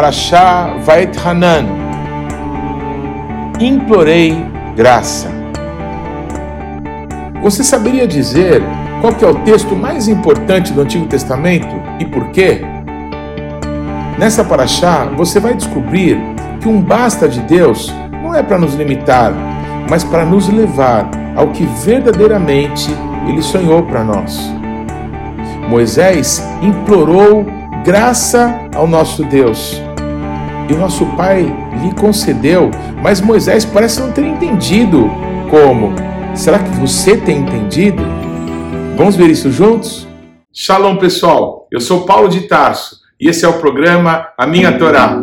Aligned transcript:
Parashá 0.00 0.78
Vait 0.82 1.14
Hanan. 1.22 1.66
Implorei 3.60 4.34
graça. 4.74 5.28
Você 7.42 7.62
saberia 7.62 8.08
dizer 8.08 8.62
qual 9.02 9.12
que 9.12 9.22
é 9.22 9.28
o 9.28 9.34
texto 9.40 9.76
mais 9.76 10.08
importante 10.08 10.72
do 10.72 10.80
Antigo 10.80 11.04
Testamento 11.04 11.68
e 11.98 12.06
por 12.06 12.30
quê? 12.30 12.62
Nessa 14.18 14.42
Parashá, 14.42 15.04
você 15.18 15.38
vai 15.38 15.52
descobrir 15.52 16.18
que 16.62 16.68
um 16.70 16.80
basta 16.80 17.28
de 17.28 17.40
Deus 17.40 17.94
não 18.22 18.34
é 18.34 18.42
para 18.42 18.56
nos 18.56 18.74
limitar, 18.74 19.34
mas 19.90 20.02
para 20.02 20.24
nos 20.24 20.48
levar 20.48 21.10
ao 21.36 21.48
que 21.48 21.66
verdadeiramente 21.84 22.90
Ele 23.28 23.42
sonhou 23.42 23.82
para 23.82 24.02
nós. 24.02 24.50
Moisés 25.68 26.42
implorou 26.62 27.44
graça 27.84 28.58
ao 28.74 28.86
nosso 28.86 29.22
Deus. 29.24 29.89
E 30.70 30.72
o 30.72 30.78
nosso 30.78 31.04
Pai 31.16 31.42
lhe 31.82 31.92
concedeu, 31.96 32.70
mas 33.02 33.20
Moisés 33.20 33.64
parece 33.64 33.98
não 33.98 34.12
ter 34.12 34.24
entendido 34.24 35.10
como. 35.50 35.92
Será 36.32 36.60
que 36.60 36.70
você 36.76 37.16
tem 37.16 37.38
entendido? 37.38 38.00
Vamos 38.96 39.16
ver 39.16 39.28
isso 39.30 39.50
juntos? 39.50 40.06
Shalom, 40.52 40.96
pessoal. 40.96 41.66
Eu 41.72 41.80
sou 41.80 42.06
Paulo 42.06 42.28
de 42.28 42.42
Tarso 42.42 43.00
e 43.20 43.28
esse 43.28 43.44
é 43.44 43.48
o 43.48 43.54
programa 43.54 44.28
A 44.38 44.46
Minha 44.46 44.78
Torá. 44.78 45.20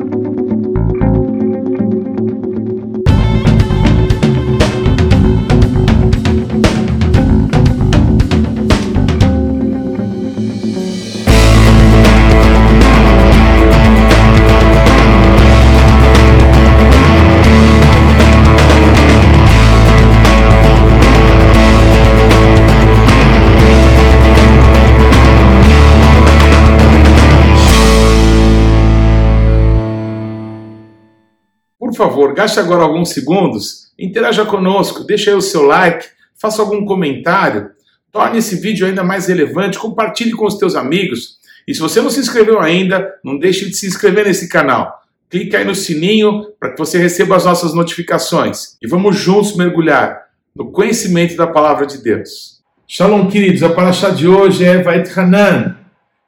Favor, 31.97 32.33
gaste 32.33 32.59
agora 32.59 32.83
alguns 32.83 33.09
segundos, 33.09 33.91
interaja 33.97 34.45
conosco, 34.45 35.03
deixe 35.03 35.29
aí 35.29 35.35
o 35.35 35.41
seu 35.41 35.63
like, 35.63 36.05
faça 36.39 36.61
algum 36.61 36.85
comentário, 36.85 37.71
torne 38.11 38.37
esse 38.37 38.55
vídeo 38.55 38.85
ainda 38.85 39.03
mais 39.03 39.27
relevante, 39.27 39.79
compartilhe 39.79 40.31
com 40.31 40.45
os 40.45 40.57
teus 40.57 40.75
amigos. 40.75 41.37
E 41.67 41.73
se 41.73 41.81
você 41.81 41.99
não 41.99 42.09
se 42.09 42.19
inscreveu 42.19 42.61
ainda, 42.61 43.15
não 43.23 43.37
deixe 43.37 43.65
de 43.65 43.75
se 43.75 43.87
inscrever 43.87 44.25
nesse 44.25 44.47
canal. 44.47 45.01
Clique 45.29 45.55
aí 45.55 45.65
no 45.65 45.75
sininho 45.75 46.45
para 46.57 46.71
que 46.71 46.77
você 46.77 46.97
receba 46.97 47.35
as 47.35 47.43
nossas 47.43 47.73
notificações. 47.73 48.77
E 48.81 48.87
vamos 48.87 49.17
juntos 49.17 49.57
mergulhar 49.57 50.27
no 50.55 50.71
conhecimento 50.71 51.35
da 51.35 51.45
palavra 51.45 51.85
de 51.85 51.97
Deus. 51.97 52.61
Shalom, 52.87 53.27
queridos. 53.27 53.63
A 53.63 53.69
paraxá 53.69 54.09
de 54.09 54.27
hoje 54.27 54.63
é 54.63 54.81
Vait 54.81 55.11
Hanan. 55.19 55.75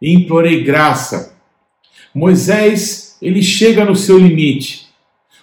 Implorei 0.01 0.61
graça. 0.63 1.33
Moisés, 2.13 3.17
ele 3.21 3.41
chega 3.41 3.85
no 3.85 3.95
seu 3.95 4.17
limite. 4.17 4.88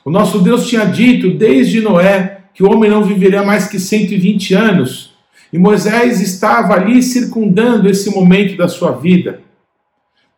O 0.07 0.11
nosso 0.11 0.39
Deus 0.39 0.69
tinha 0.69 0.85
dito 0.85 1.33
desde 1.33 1.81
Noé 1.81 2.43
que 2.55 2.63
o 2.63 2.71
homem 2.71 2.89
não 2.89 3.03
viveria 3.03 3.43
mais 3.43 3.67
que 3.67 3.81
120 3.81 4.55
anos. 4.55 5.17
E 5.53 5.59
Moisés 5.59 6.21
estava 6.21 6.75
ali 6.75 7.03
circundando 7.03 7.91
esse 7.91 8.09
momento 8.11 8.57
da 8.57 8.69
sua 8.69 8.93
vida. 8.93 9.41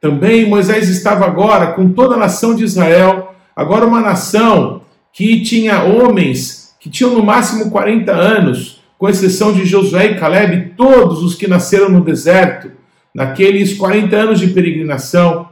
Também 0.01 0.49
Moisés 0.49 0.89
estava 0.89 1.27
agora 1.27 1.73
com 1.73 1.93
toda 1.93 2.15
a 2.15 2.19
nação 2.19 2.55
de 2.55 2.65
Israel, 2.65 3.35
agora 3.55 3.85
uma 3.85 4.01
nação 4.01 4.81
que 5.13 5.43
tinha 5.43 5.83
homens 5.83 6.75
que 6.81 6.89
tinham 6.89 7.13
no 7.13 7.23
máximo 7.23 7.71
40 7.71 8.11
anos, 8.11 8.83
com 8.97 9.07
exceção 9.07 9.53
de 9.53 9.67
Josué 9.67 10.13
e 10.13 10.19
Caleb, 10.19 10.73
todos 10.79 11.23
os 11.23 11.35
que 11.35 11.47
nasceram 11.47 11.91
no 11.91 12.03
deserto, 12.03 12.71
naqueles 13.15 13.75
40 13.75 14.17
anos 14.17 14.41
de 14.41 14.47
peregrinação. 14.47 15.47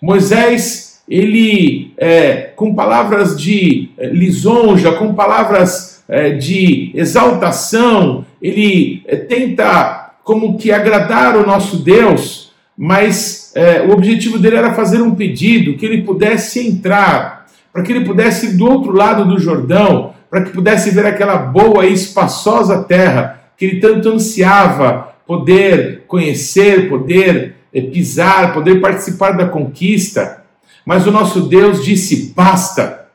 Moisés 0.00 0.95
ele, 1.08 1.92
é, 1.96 2.52
com 2.56 2.74
palavras 2.74 3.40
de 3.40 3.90
é, 3.96 4.08
lisonja, 4.08 4.92
com 4.92 5.14
palavras 5.14 6.02
é, 6.08 6.30
de 6.30 6.90
exaltação, 6.94 8.24
ele 8.40 9.02
é, 9.06 9.16
tenta 9.16 10.14
como 10.24 10.58
que 10.58 10.72
agradar 10.72 11.36
o 11.36 11.46
nosso 11.46 11.78
Deus, 11.78 12.52
mas 12.76 13.52
é, 13.54 13.82
o 13.82 13.92
objetivo 13.92 14.38
dele 14.38 14.56
era 14.56 14.74
fazer 14.74 15.00
um 15.00 15.14
pedido, 15.14 15.76
que 15.76 15.86
ele 15.86 16.02
pudesse 16.02 16.66
entrar, 16.66 17.46
para 17.72 17.82
que 17.82 17.92
ele 17.92 18.04
pudesse 18.04 18.46
ir 18.46 18.56
do 18.56 18.68
outro 18.68 18.92
lado 18.92 19.24
do 19.24 19.38
Jordão, 19.38 20.14
para 20.28 20.42
que 20.42 20.50
pudesse 20.50 20.90
ver 20.90 21.06
aquela 21.06 21.36
boa 21.36 21.86
e 21.86 21.92
espaçosa 21.92 22.82
terra 22.82 23.40
que 23.56 23.64
ele 23.64 23.80
tanto 23.80 24.08
ansiava 24.08 25.14
poder 25.26 26.04
conhecer, 26.06 26.88
poder 26.88 27.54
é, 27.72 27.80
pisar, 27.80 28.52
poder 28.52 28.80
participar 28.80 29.32
da 29.32 29.46
conquista. 29.46 30.44
Mas 30.86 31.04
o 31.04 31.10
nosso 31.10 31.40
Deus 31.42 31.84
disse: 31.84 32.32
basta. 32.34 33.08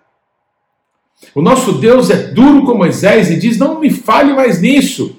O 1.34 1.42
nosso 1.42 1.74
Deus 1.74 2.10
é 2.10 2.18
duro 2.18 2.66
com 2.66 2.76
Moisés 2.76 3.32
e 3.32 3.40
diz: 3.40 3.58
não 3.58 3.80
me 3.80 3.90
fale 3.90 4.34
mais 4.34 4.62
nisso. 4.62 5.16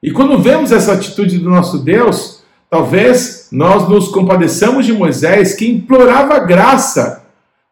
E 0.00 0.12
quando 0.12 0.38
vemos 0.38 0.70
essa 0.70 0.92
atitude 0.92 1.38
do 1.38 1.50
nosso 1.50 1.78
Deus, 1.78 2.42
talvez 2.70 3.48
nós 3.50 3.88
nos 3.88 4.08
compadeçamos 4.08 4.86
de 4.86 4.92
Moisés 4.92 5.54
que 5.54 5.68
implorava 5.68 6.38
graça. 6.38 7.24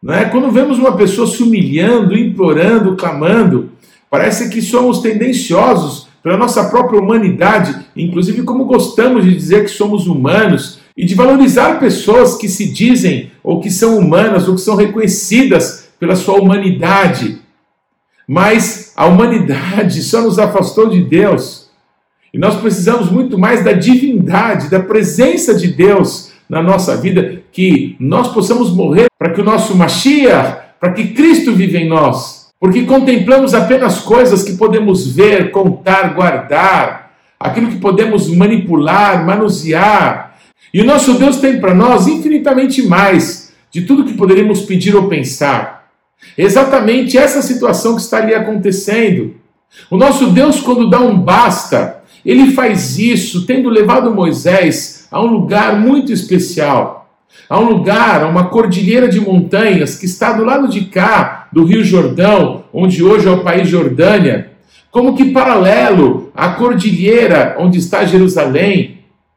Não 0.03 0.13
é? 0.13 0.25
Quando 0.25 0.51
vemos 0.51 0.77
uma 0.77 0.97
pessoa 0.97 1.25
se 1.25 1.41
humilhando, 1.41 2.17
implorando, 2.17 2.95
clamando, 2.97 3.71
parece 4.09 4.49
que 4.49 4.61
somos 4.61 4.99
tendenciosos 4.99 6.07
pela 6.21 6.37
nossa 6.37 6.65
própria 6.69 6.99
humanidade, 6.99 7.85
inclusive 7.95 8.43
como 8.43 8.65
gostamos 8.65 9.23
de 9.23 9.33
dizer 9.33 9.63
que 9.63 9.69
somos 9.69 10.07
humanos, 10.07 10.79
e 10.97 11.05
de 11.05 11.13
valorizar 11.13 11.79
pessoas 11.79 12.37
que 12.37 12.47
se 12.47 12.71
dizem 12.71 13.31
ou 13.43 13.59
que 13.59 13.69
são 13.69 13.97
humanas 13.97 14.47
ou 14.47 14.55
que 14.55 14.61
são 14.61 14.75
reconhecidas 14.75 15.89
pela 15.99 16.15
sua 16.15 16.39
humanidade. 16.39 17.39
Mas 18.27 18.93
a 18.95 19.05
humanidade 19.05 20.01
só 20.01 20.21
nos 20.21 20.39
afastou 20.39 20.89
de 20.89 21.01
Deus. 21.01 21.69
E 22.33 22.37
nós 22.37 22.55
precisamos 22.55 23.09
muito 23.11 23.37
mais 23.37 23.63
da 23.63 23.73
divindade, 23.73 24.69
da 24.69 24.79
presença 24.79 25.53
de 25.53 25.67
Deus 25.67 26.31
na 26.49 26.61
nossa 26.61 26.95
vida, 26.97 27.41
que 27.51 27.95
nós 27.99 28.27
possamos 28.29 28.71
morrer 28.71 29.07
para 29.17 29.31
que 29.31 29.41
o 29.41 29.43
nosso 29.43 29.75
Mashiach, 29.75 30.59
para 30.79 30.93
que 30.93 31.07
Cristo 31.13 31.53
viva 31.53 31.77
em 31.77 31.87
nós. 31.87 32.49
Porque 32.59 32.83
contemplamos 32.83 33.53
apenas 33.53 33.99
coisas 33.99 34.43
que 34.43 34.53
podemos 34.53 35.07
ver, 35.07 35.51
contar, 35.51 36.13
guardar, 36.13 37.11
aquilo 37.39 37.69
que 37.69 37.77
podemos 37.77 38.27
manipular, 38.29 39.25
manusear, 39.25 40.34
e 40.75 40.81
o 40.81 40.83
nosso 40.83 41.13
Deus 41.13 41.37
tem 41.37 41.57
para 41.57 41.73
nós 41.73 42.05
infinitamente 42.05 42.81
mais 42.85 43.53
de 43.71 43.83
tudo 43.83 44.03
que 44.03 44.13
poderíamos 44.13 44.63
pedir 44.63 44.93
ou 44.93 45.07
pensar. 45.07 45.87
Exatamente 46.37 47.17
essa 47.17 47.41
situação 47.41 47.95
que 47.95 48.01
está 48.01 48.17
ali 48.17 48.35
acontecendo. 48.35 49.35
O 49.89 49.95
nosso 49.95 50.31
Deus, 50.31 50.59
quando 50.59 50.89
dá 50.89 50.99
um 50.99 51.17
basta, 51.17 52.03
ele 52.25 52.51
faz 52.51 52.99
isso 52.99 53.45
tendo 53.45 53.69
levado 53.69 54.13
Moisés 54.13 55.07
a 55.09 55.21
um 55.21 55.27
lugar 55.27 55.79
muito 55.79 56.11
especial. 56.11 57.09
A 57.47 57.57
um 57.57 57.69
lugar, 57.69 58.23
a 58.23 58.27
uma 58.27 58.49
cordilheira 58.49 59.07
de 59.07 59.21
montanhas 59.21 59.95
que 59.95 60.05
está 60.05 60.33
do 60.33 60.43
lado 60.43 60.67
de 60.67 60.81
cá 60.87 61.47
do 61.53 61.63
Rio 61.63 61.85
Jordão, 61.85 62.65
onde 62.73 63.01
hoje 63.01 63.29
é 63.29 63.31
o 63.31 63.45
país 63.45 63.69
Jordânia, 63.69 64.51
como 64.91 65.15
que 65.15 65.31
paralelo 65.31 66.33
à 66.35 66.49
cordilheira 66.49 67.55
onde 67.57 67.79
está 67.79 68.03
Jerusalém, 68.03 68.94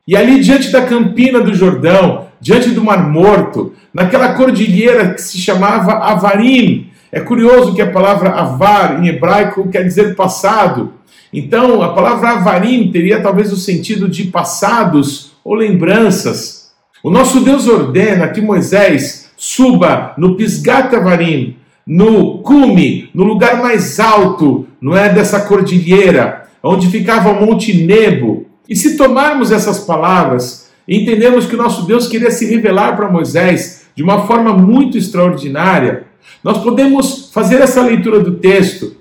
e 0.09 0.17
ali 0.17 0.41
diante 0.41 0.73
da 0.73 0.87
campina 0.87 1.39
do 1.39 1.55
Jordão, 1.55 2.29
diante 2.41 2.71
do 2.71 2.83
Mar 2.83 3.11
Morto, 3.11 3.75
naquela 3.93 4.33
cordilheira 4.33 5.13
que 5.13 5.21
se 5.21 5.37
chamava 5.37 5.93
Avarim. 5.99 6.87
É 7.13 7.21
curioso 7.21 7.75
que 7.75 7.83
a 7.83 7.91
palavra 7.91 8.31
avar 8.31 9.05
em 9.05 9.09
hebraico 9.09 9.69
quer 9.69 9.85
dizer 9.85 10.17
passado. 10.17 10.95
Então, 11.31 11.83
a 11.83 11.93
palavra 11.93 12.31
avarim 12.31 12.91
teria 12.91 13.21
talvez 13.21 13.53
o 13.53 13.57
sentido 13.57 14.09
de 14.09 14.25
passados 14.25 15.33
ou 15.45 15.55
lembranças. 15.55 16.71
O 17.03 17.11
nosso 17.11 17.41
Deus 17.41 17.69
ordena 17.69 18.29
que 18.29 18.41
Moisés 18.41 19.31
suba 19.37 20.15
no 20.17 20.37
Pisgat 20.37 20.95
Avarim, 20.97 21.57
no 21.87 22.39
cume, 22.39 23.11
no 23.15 23.25
lugar 23.25 23.61
mais 23.61 24.01
alto, 24.01 24.67
não 24.81 24.97
é 24.97 25.11
dessa 25.11 25.41
cordilheira, 25.41 26.49
onde 26.63 26.89
ficava 26.89 27.31
o 27.31 27.47
Monte 27.47 27.75
Nebo, 27.85 28.48
e 28.69 28.77
se 28.77 28.97
tomarmos 28.97 29.51
essas 29.51 29.81
palavras 29.81 30.69
entendemos 30.87 31.47
que 31.47 31.55
o 31.55 31.59
nosso 31.59 31.87
Deus 31.87 32.07
queria 32.07 32.31
se 32.31 32.47
revelar 32.47 32.97
para 32.97 33.11
Moisés 33.11 33.87
de 33.95 34.03
uma 34.03 34.27
forma 34.27 34.53
muito 34.53 34.97
extraordinária, 34.97 36.05
nós 36.43 36.63
podemos 36.63 37.31
fazer 37.33 37.61
essa 37.61 37.83
leitura 37.83 38.21
do 38.21 38.37
texto, 38.37 38.97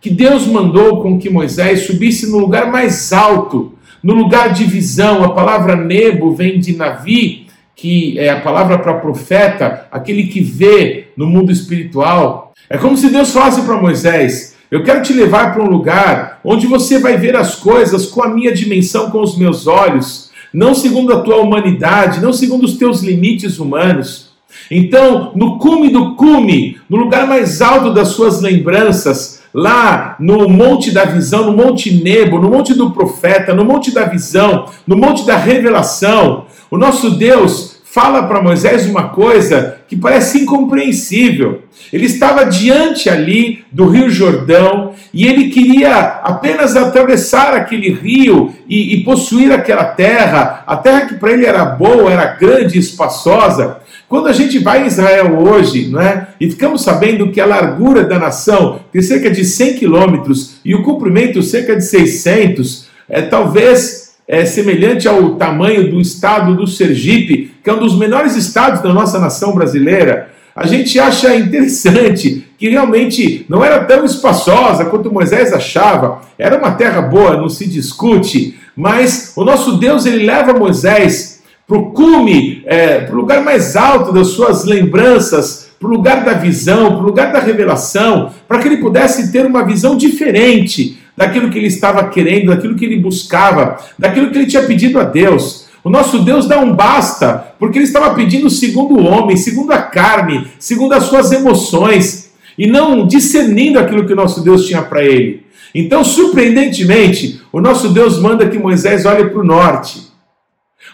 que 0.00 0.10
Deus 0.10 0.46
mandou 0.46 1.00
com 1.02 1.18
que 1.18 1.30
Moisés 1.30 1.86
subisse 1.86 2.30
no 2.30 2.38
lugar 2.38 2.70
mais 2.70 3.12
alto, 3.12 3.72
no 4.02 4.12
lugar 4.12 4.52
de 4.52 4.64
visão. 4.64 5.22
A 5.22 5.32
palavra 5.32 5.76
nebo 5.76 6.34
vem 6.34 6.58
de 6.58 6.76
Navi, 6.76 7.46
que 7.74 8.18
é 8.18 8.28
a 8.28 8.40
palavra 8.40 8.78
para 8.78 8.94
profeta, 8.94 9.86
aquele 9.90 10.24
que 10.24 10.42
vê 10.42 11.06
no 11.16 11.26
mundo 11.26 11.50
espiritual. 11.50 12.52
É 12.68 12.76
como 12.76 12.96
se 12.96 13.08
Deus 13.08 13.32
falasse 13.32 13.62
para 13.62 13.80
Moisés: 13.80 14.51
Eu 14.72 14.82
quero 14.82 15.02
te 15.02 15.12
levar 15.12 15.52
para 15.52 15.62
um 15.62 15.68
lugar 15.68 16.40
onde 16.42 16.66
você 16.66 16.98
vai 16.98 17.18
ver 17.18 17.36
as 17.36 17.56
coisas 17.56 18.06
com 18.06 18.24
a 18.24 18.28
minha 18.28 18.54
dimensão, 18.54 19.10
com 19.10 19.20
os 19.20 19.36
meus 19.36 19.66
olhos, 19.66 20.30
não 20.50 20.74
segundo 20.74 21.12
a 21.12 21.20
tua 21.20 21.36
humanidade, 21.36 22.22
não 22.22 22.32
segundo 22.32 22.64
os 22.64 22.78
teus 22.78 23.02
limites 23.02 23.58
humanos. 23.58 24.30
Então, 24.70 25.30
no 25.34 25.58
cume 25.58 25.90
do 25.90 26.14
cume, 26.14 26.78
no 26.88 26.96
lugar 26.96 27.26
mais 27.26 27.60
alto 27.60 27.92
das 27.92 28.08
suas 28.08 28.40
lembranças, 28.40 29.42
lá 29.52 30.16
no 30.18 30.48
Monte 30.48 30.90
da 30.90 31.04
Visão, 31.04 31.50
no 31.50 31.52
Monte 31.54 31.92
Nebo, 31.92 32.40
no 32.40 32.48
Monte 32.48 32.72
do 32.72 32.92
Profeta, 32.92 33.52
no 33.52 33.66
Monte 33.66 33.90
da 33.90 34.06
Visão, 34.06 34.70
no 34.86 34.96
Monte 34.96 35.26
da 35.26 35.36
Revelação, 35.36 36.46
o 36.70 36.78
nosso 36.78 37.10
Deus 37.10 37.71
fala 37.92 38.22
para 38.22 38.42
Moisés 38.42 38.86
uma 38.86 39.10
coisa 39.10 39.76
que 39.86 39.94
parece 39.94 40.40
incompreensível. 40.40 41.64
Ele 41.92 42.06
estava 42.06 42.46
diante 42.46 43.10
ali 43.10 43.66
do 43.70 43.86
Rio 43.86 44.08
Jordão 44.08 44.94
e 45.12 45.26
ele 45.26 45.50
queria 45.50 45.94
apenas 46.22 46.74
atravessar 46.74 47.52
aquele 47.52 47.92
rio 47.92 48.54
e, 48.66 48.94
e 48.94 49.04
possuir 49.04 49.52
aquela 49.52 49.84
terra, 49.84 50.64
a 50.66 50.74
terra 50.74 51.02
que 51.02 51.16
para 51.16 51.32
ele 51.32 51.44
era 51.44 51.66
boa, 51.66 52.10
era 52.10 52.34
grande 52.34 52.78
e 52.78 52.80
espaçosa. 52.80 53.76
Quando 54.08 54.28
a 54.28 54.32
gente 54.32 54.58
vai 54.58 54.84
em 54.84 54.86
Israel 54.86 55.38
hoje, 55.38 55.88
não 55.88 56.00
é? 56.00 56.28
E 56.40 56.50
ficamos 56.50 56.82
sabendo 56.82 57.30
que 57.30 57.42
a 57.42 57.46
largura 57.46 58.04
da 58.04 58.18
nação 58.18 58.80
tem 58.90 59.02
cerca 59.02 59.30
de 59.30 59.44
100 59.44 59.74
quilômetros 59.74 60.54
e 60.64 60.74
o 60.74 60.82
comprimento 60.82 61.42
cerca 61.42 61.76
de 61.76 61.84
600, 61.84 62.86
é 63.06 63.20
talvez 63.20 64.01
é, 64.26 64.44
semelhante 64.44 65.08
ao 65.08 65.36
tamanho 65.36 65.90
do 65.90 66.00
estado 66.00 66.56
do 66.56 66.66
Sergipe, 66.66 67.52
que 67.62 67.70
é 67.70 67.72
um 67.72 67.80
dos 67.80 67.96
menores 67.98 68.36
estados 68.36 68.82
da 68.82 68.92
nossa 68.92 69.18
nação 69.18 69.54
brasileira. 69.54 70.30
A 70.54 70.66
gente 70.66 70.98
acha 70.98 71.34
interessante 71.34 72.46
que 72.58 72.68
realmente 72.68 73.46
não 73.48 73.64
era 73.64 73.84
tão 73.84 74.04
espaçosa 74.04 74.84
quanto 74.84 75.12
Moisés 75.12 75.52
achava. 75.52 76.20
Era 76.38 76.58
uma 76.58 76.72
terra 76.72 77.00
boa, 77.00 77.36
não 77.36 77.48
se 77.48 77.66
discute. 77.66 78.58
Mas 78.76 79.32
o 79.36 79.44
nosso 79.44 79.78
Deus 79.78 80.06
ele 80.06 80.24
leva 80.24 80.52
Moisés 80.52 81.42
para 81.66 81.78
o 81.78 81.90
cume, 81.92 82.62
é, 82.66 83.00
para 83.00 83.14
o 83.14 83.18
lugar 83.18 83.42
mais 83.42 83.76
alto 83.76 84.12
das 84.12 84.28
suas 84.28 84.64
lembranças, 84.64 85.70
para 85.78 85.88
o 85.88 85.92
lugar 85.92 86.24
da 86.24 86.34
visão, 86.34 86.92
para 86.92 87.02
o 87.02 87.06
lugar 87.06 87.32
da 87.32 87.40
revelação, 87.40 88.30
para 88.46 88.58
que 88.58 88.68
ele 88.68 88.76
pudesse 88.76 89.32
ter 89.32 89.46
uma 89.46 89.64
visão 89.64 89.96
diferente 89.96 91.01
daquilo 91.22 91.50
que 91.50 91.58
ele 91.58 91.68
estava 91.68 92.08
querendo, 92.08 92.48
daquilo 92.48 92.74
que 92.74 92.84
ele 92.84 92.96
buscava, 92.96 93.78
daquilo 93.96 94.30
que 94.30 94.38
ele 94.38 94.46
tinha 94.46 94.64
pedido 94.64 94.98
a 94.98 95.04
Deus. 95.04 95.68
O 95.84 95.90
nosso 95.90 96.18
Deus 96.20 96.46
dá 96.46 96.58
um 96.58 96.74
basta, 96.74 97.54
porque 97.58 97.78
ele 97.78 97.84
estava 97.84 98.12
pedindo 98.14 98.50
segundo 98.50 98.94
o 98.94 99.04
homem, 99.04 99.36
segundo 99.36 99.72
a 99.72 99.78
carne, 99.78 100.48
segundo 100.58 100.92
as 100.92 101.04
suas 101.04 101.30
emoções, 101.30 102.32
e 102.58 102.66
não 102.66 103.06
discernindo 103.06 103.78
aquilo 103.78 104.04
que 104.04 104.12
o 104.12 104.16
nosso 104.16 104.42
Deus 104.42 104.66
tinha 104.66 104.82
para 104.82 105.04
ele. 105.04 105.44
Então, 105.72 106.04
surpreendentemente, 106.04 107.40
o 107.52 107.60
nosso 107.60 107.88
Deus 107.90 108.18
manda 108.18 108.48
que 108.48 108.58
Moisés 108.58 109.06
olhe 109.06 109.30
para 109.30 109.40
o 109.40 109.44
norte. 109.44 110.08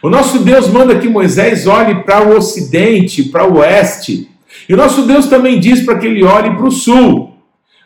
O 0.03 0.11
nosso 0.11 0.41
Deus 0.41 0.69
manda 0.69 0.99
que 0.99 1.09
Moisés 1.09 1.67
olhe 1.67 2.03
para 2.03 2.23
o 2.23 2.37
ocidente, 2.37 3.25
para 3.25 3.49
o 3.49 3.59
oeste. 3.59 4.29
E 4.69 4.75
o 4.75 4.77
nosso 4.77 5.03
Deus 5.03 5.27
também 5.27 5.59
diz 5.59 5.81
para 5.81 5.99
que 5.99 6.07
ele 6.07 6.23
olhe 6.23 6.55
para 6.55 6.67
o 6.67 6.71
sul. 6.71 7.35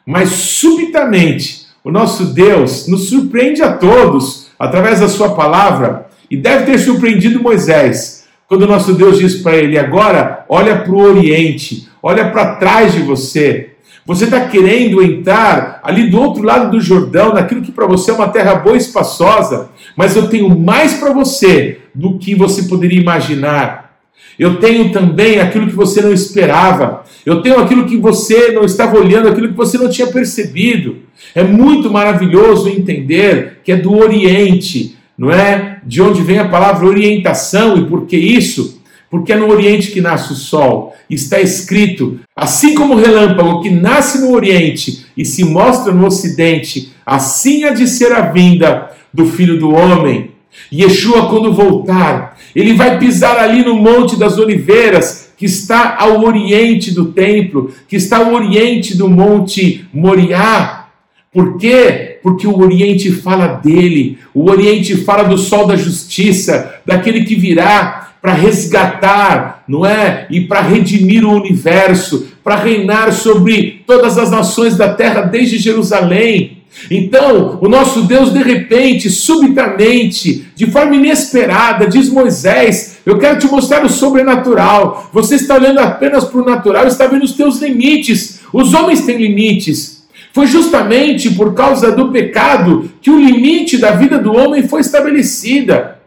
Mas 0.04 0.28
subitamente, 0.28 1.61
o 1.84 1.90
nosso 1.90 2.26
Deus 2.26 2.86
nos 2.86 3.08
surpreende 3.08 3.62
a 3.62 3.72
todos 3.72 4.48
através 4.58 5.00
da 5.00 5.08
sua 5.08 5.34
palavra 5.34 6.06
e 6.30 6.36
deve 6.36 6.64
ter 6.66 6.78
surpreendido 6.78 7.42
Moisés. 7.42 8.24
Quando 8.46 8.62
o 8.62 8.68
nosso 8.68 8.94
Deus 8.94 9.18
diz 9.18 9.36
para 9.36 9.56
ele: 9.56 9.78
agora 9.78 10.44
olha 10.48 10.76
para 10.76 10.92
o 10.92 11.00
oriente, 11.00 11.88
olha 12.02 12.30
para 12.30 12.56
trás 12.56 12.92
de 12.92 13.00
você, 13.00 13.72
você 14.04 14.24
está 14.24 14.40
querendo 14.48 15.00
entrar 15.02 15.80
ali 15.82 16.10
do 16.10 16.20
outro 16.20 16.42
lado 16.42 16.72
do 16.72 16.80
Jordão, 16.80 17.32
naquilo 17.32 17.62
que 17.62 17.70
para 17.70 17.86
você 17.86 18.10
é 18.10 18.14
uma 18.14 18.28
terra 18.28 18.56
boa 18.56 18.74
e 18.74 18.78
espaçosa, 18.78 19.70
mas 19.96 20.16
eu 20.16 20.28
tenho 20.28 20.48
mais 20.58 20.94
para 20.94 21.12
você 21.12 21.78
do 21.94 22.18
que 22.18 22.34
você 22.34 22.64
poderia 22.64 23.00
imaginar. 23.00 23.92
Eu 24.36 24.58
tenho 24.58 24.90
também 24.90 25.40
aquilo 25.40 25.68
que 25.68 25.74
você 25.74 26.00
não 26.00 26.12
esperava. 26.12 27.01
Eu 27.24 27.40
tenho 27.40 27.58
aquilo 27.58 27.86
que 27.86 27.96
você 27.96 28.52
não 28.52 28.64
estava 28.64 28.98
olhando, 28.98 29.28
aquilo 29.28 29.48
que 29.48 29.56
você 29.56 29.78
não 29.78 29.88
tinha 29.88 30.06
percebido. 30.08 30.96
É 31.34 31.42
muito 31.42 31.90
maravilhoso 31.90 32.68
entender 32.68 33.60
que 33.64 33.72
é 33.72 33.76
do 33.76 33.96
Oriente, 33.96 34.96
não 35.16 35.30
é? 35.30 35.80
De 35.84 36.02
onde 36.02 36.22
vem 36.22 36.38
a 36.38 36.48
palavra 36.48 36.86
orientação 36.86 37.78
e 37.78 37.84
por 37.86 38.06
que 38.06 38.16
isso? 38.16 38.82
porque 39.12 39.30
é 39.30 39.36
no 39.36 39.50
Oriente 39.50 39.90
que 39.90 40.00
nasce 40.00 40.32
o 40.32 40.34
sol. 40.34 40.96
Está 41.10 41.38
escrito: 41.38 42.18
assim 42.34 42.74
como 42.74 42.94
o 42.94 42.96
relâmpago 42.96 43.60
que 43.60 43.68
nasce 43.68 44.22
no 44.22 44.32
Oriente 44.32 45.04
e 45.14 45.22
se 45.22 45.44
mostra 45.44 45.92
no 45.92 46.06
Ocidente, 46.06 46.90
assim 47.04 47.64
há 47.64 47.74
de 47.74 47.86
ser 47.86 48.10
a 48.10 48.22
vinda 48.22 48.90
do 49.12 49.26
Filho 49.26 49.58
do 49.58 49.70
Homem. 49.70 50.30
Yeshua, 50.72 51.28
quando 51.28 51.52
voltar, 51.52 52.38
ele 52.56 52.72
vai 52.72 52.98
pisar 52.98 53.36
ali 53.36 53.62
no 53.62 53.74
Monte 53.74 54.18
das 54.18 54.38
Oliveiras, 54.38 55.21
que 55.42 55.46
está 55.46 55.96
ao 55.98 56.24
oriente 56.24 56.92
do 56.92 57.06
templo, 57.06 57.74
que 57.88 57.96
está 57.96 58.18
ao 58.18 58.32
oriente 58.32 58.96
do 58.96 59.08
Monte 59.08 59.84
Moriá. 59.92 60.86
Por 61.32 61.58
quê? 61.58 62.20
Porque 62.22 62.46
o 62.46 62.60
Oriente 62.60 63.10
fala 63.10 63.48
dele, 63.48 64.18
o 64.32 64.48
Oriente 64.48 64.96
fala 64.98 65.24
do 65.24 65.36
sol 65.36 65.66
da 65.66 65.74
justiça, 65.74 66.76
daquele 66.86 67.24
que 67.24 67.34
virá, 67.34 68.12
para 68.22 68.34
resgatar, 68.34 69.64
não 69.66 69.84
é? 69.84 70.28
E 70.30 70.42
para 70.42 70.60
redimir 70.60 71.24
o 71.24 71.32
universo, 71.32 72.28
para 72.44 72.54
reinar 72.54 73.12
sobre 73.12 73.82
todas 73.84 74.18
as 74.18 74.30
nações 74.30 74.76
da 74.76 74.94
terra 74.94 75.22
desde 75.22 75.58
Jerusalém. 75.58 76.61
Então, 76.90 77.58
o 77.60 77.68
nosso 77.68 78.02
Deus, 78.02 78.32
de 78.32 78.42
repente, 78.42 79.10
subitamente, 79.10 80.46
de 80.54 80.66
forma 80.70 80.96
inesperada, 80.96 81.86
diz 81.86 82.08
Moisés: 82.08 82.98
Eu 83.04 83.18
quero 83.18 83.38
te 83.38 83.46
mostrar 83.46 83.84
o 83.84 83.88
sobrenatural. 83.88 85.08
Você 85.12 85.36
está 85.36 85.56
olhando 85.56 85.80
apenas 85.80 86.24
para 86.24 86.40
o 86.40 86.44
natural, 86.44 86.86
está 86.86 87.06
vendo 87.06 87.24
os 87.24 87.32
teus 87.32 87.60
limites. 87.60 88.40
Os 88.52 88.74
homens 88.74 89.02
têm 89.02 89.16
limites. 89.16 90.02
Foi 90.32 90.46
justamente 90.46 91.30
por 91.30 91.52
causa 91.54 91.92
do 91.92 92.10
pecado 92.10 92.90
que 93.02 93.10
o 93.10 93.20
limite 93.20 93.76
da 93.76 93.90
vida 93.90 94.18
do 94.18 94.32
homem 94.34 94.66
foi 94.66 94.80
estabelecida. 94.80 95.98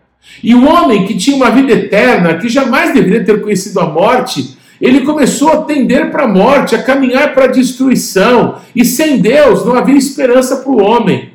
E 0.44 0.56
o 0.56 0.68
homem 0.68 1.06
que 1.06 1.16
tinha 1.16 1.36
uma 1.36 1.52
vida 1.52 1.72
eterna, 1.72 2.36
que 2.36 2.50
jamais 2.50 2.94
deveria 2.94 3.24
ter 3.24 3.42
conhecido 3.42 3.80
a 3.80 3.86
morte, 3.86 4.55
ele 4.80 5.02
começou 5.02 5.50
a 5.50 5.62
tender 5.64 6.12
para 6.12 6.24
a 6.24 6.28
morte, 6.28 6.76
a 6.76 6.84
caminhar 6.84 7.34
para 7.34 7.46
a 7.46 7.52
destruição. 7.52 8.56
E 8.76 8.84
sem 8.84 9.20
Deus 9.20 9.66
não 9.66 9.76
havia 9.76 9.96
esperança 9.96 10.58
para 10.58 10.72
o 10.72 10.82
homem. 10.82 11.30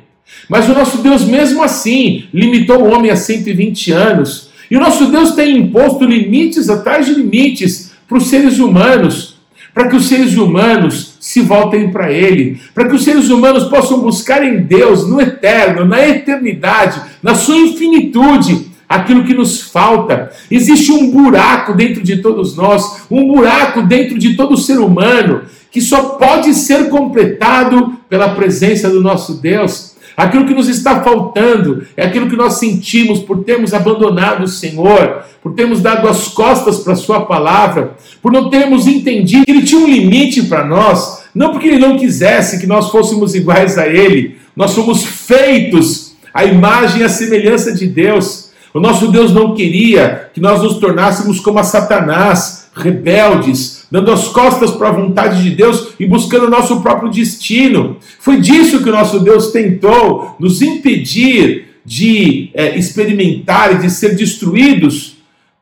Mas 0.47 0.67
o 0.69 0.73
nosso 0.73 0.99
Deus, 0.99 1.23
mesmo 1.23 1.63
assim, 1.63 2.25
limitou 2.33 2.81
o 2.81 2.91
homem 2.91 3.11
a 3.11 3.15
120 3.15 3.91
anos. 3.91 4.49
E 4.69 4.77
o 4.77 4.79
nosso 4.79 5.07
Deus 5.07 5.31
tem 5.31 5.57
imposto 5.57 6.05
limites 6.05 6.69
atrás 6.69 7.05
de 7.05 7.13
limites 7.13 7.91
para 8.07 8.17
os 8.17 8.27
seres 8.27 8.59
humanos, 8.59 9.37
para 9.73 9.87
que 9.87 9.95
os 9.95 10.07
seres 10.07 10.35
humanos 10.35 11.15
se 11.19 11.41
voltem 11.41 11.91
para 11.91 12.11
Ele, 12.11 12.59
para 12.73 12.87
que 12.87 12.95
os 12.95 13.03
seres 13.03 13.29
humanos 13.29 13.65
possam 13.65 13.99
buscar 13.99 14.43
em 14.43 14.59
Deus, 14.59 15.07
no 15.07 15.19
eterno, 15.21 15.85
na 15.85 16.05
eternidade, 16.07 17.01
na 17.23 17.35
sua 17.35 17.57
infinitude, 17.57 18.70
aquilo 18.91 19.23
que 19.23 19.33
nos 19.33 19.61
falta. 19.61 20.31
Existe 20.49 20.91
um 20.91 21.09
buraco 21.09 21.73
dentro 21.73 22.03
de 22.03 22.17
todos 22.17 22.55
nós, 22.55 23.03
um 23.09 23.27
buraco 23.27 23.81
dentro 23.83 24.19
de 24.19 24.35
todo 24.35 24.57
ser 24.57 24.79
humano, 24.79 25.43
que 25.71 25.79
só 25.79 26.01
pode 26.17 26.53
ser 26.53 26.89
completado 26.89 27.93
pela 28.09 28.35
presença 28.35 28.89
do 28.89 29.01
nosso 29.01 29.35
Deus. 29.35 29.95
Aquilo 30.17 30.45
que 30.45 30.53
nos 30.53 30.67
está 30.67 31.01
faltando 31.01 31.87
é 31.95 32.05
aquilo 32.05 32.29
que 32.29 32.35
nós 32.35 32.55
sentimos 32.55 33.19
por 33.19 33.45
termos 33.45 33.73
abandonado 33.73 34.43
o 34.43 34.47
Senhor, 34.47 35.23
por 35.41 35.53
termos 35.53 35.81
dado 35.81 36.09
as 36.09 36.27
costas 36.27 36.79
para 36.79 36.93
a 36.93 36.97
Sua 36.97 37.21
palavra, 37.21 37.95
por 38.21 38.31
não 38.31 38.49
termos 38.49 38.87
entendido 38.87 39.45
que 39.45 39.51
Ele 39.51 39.63
tinha 39.63 39.79
um 39.79 39.87
limite 39.87 40.43
para 40.43 40.65
nós, 40.65 41.23
não 41.33 41.51
porque 41.51 41.67
Ele 41.67 41.79
não 41.79 41.97
quisesse 41.97 42.59
que 42.59 42.67
nós 42.67 42.89
fôssemos 42.89 43.33
iguais 43.33 43.77
a 43.77 43.87
Ele, 43.87 44.35
nós 44.53 44.71
somos 44.71 45.05
feitos 45.05 46.11
à 46.33 46.43
imagem 46.43 47.01
e 47.01 47.03
à 47.05 47.09
semelhança 47.09 47.73
de 47.73 47.87
Deus. 47.87 48.50
O 48.73 48.79
nosso 48.79 49.11
Deus 49.11 49.33
não 49.33 49.53
queria 49.53 50.29
que 50.33 50.39
nós 50.39 50.61
nos 50.61 50.75
tornássemos 50.75 51.39
como 51.39 51.59
a 51.59 51.63
Satanás, 51.63 52.69
rebeldes, 52.73 53.85
dando 53.91 54.11
as 54.11 54.29
costas 54.29 54.71
para 54.71 54.89
a 54.89 54.93
vontade 54.93 55.43
de 55.43 55.49
Deus 55.51 55.89
e 55.99 56.05
buscando 56.05 56.45
o 56.45 56.49
nosso 56.49 56.81
próprio 56.81 57.11
destino. 57.11 57.97
Foi 58.19 58.39
disso 58.39 58.81
que 58.81 58.89
o 58.89 58.93
nosso 58.93 59.19
Deus 59.19 59.51
tentou 59.51 60.35
nos 60.39 60.61
impedir 60.61 61.71
de 61.85 62.49
é, 62.53 62.77
experimentar 62.77 63.73
e 63.73 63.79
de 63.79 63.89
ser 63.89 64.15
destruídos, 64.15 65.17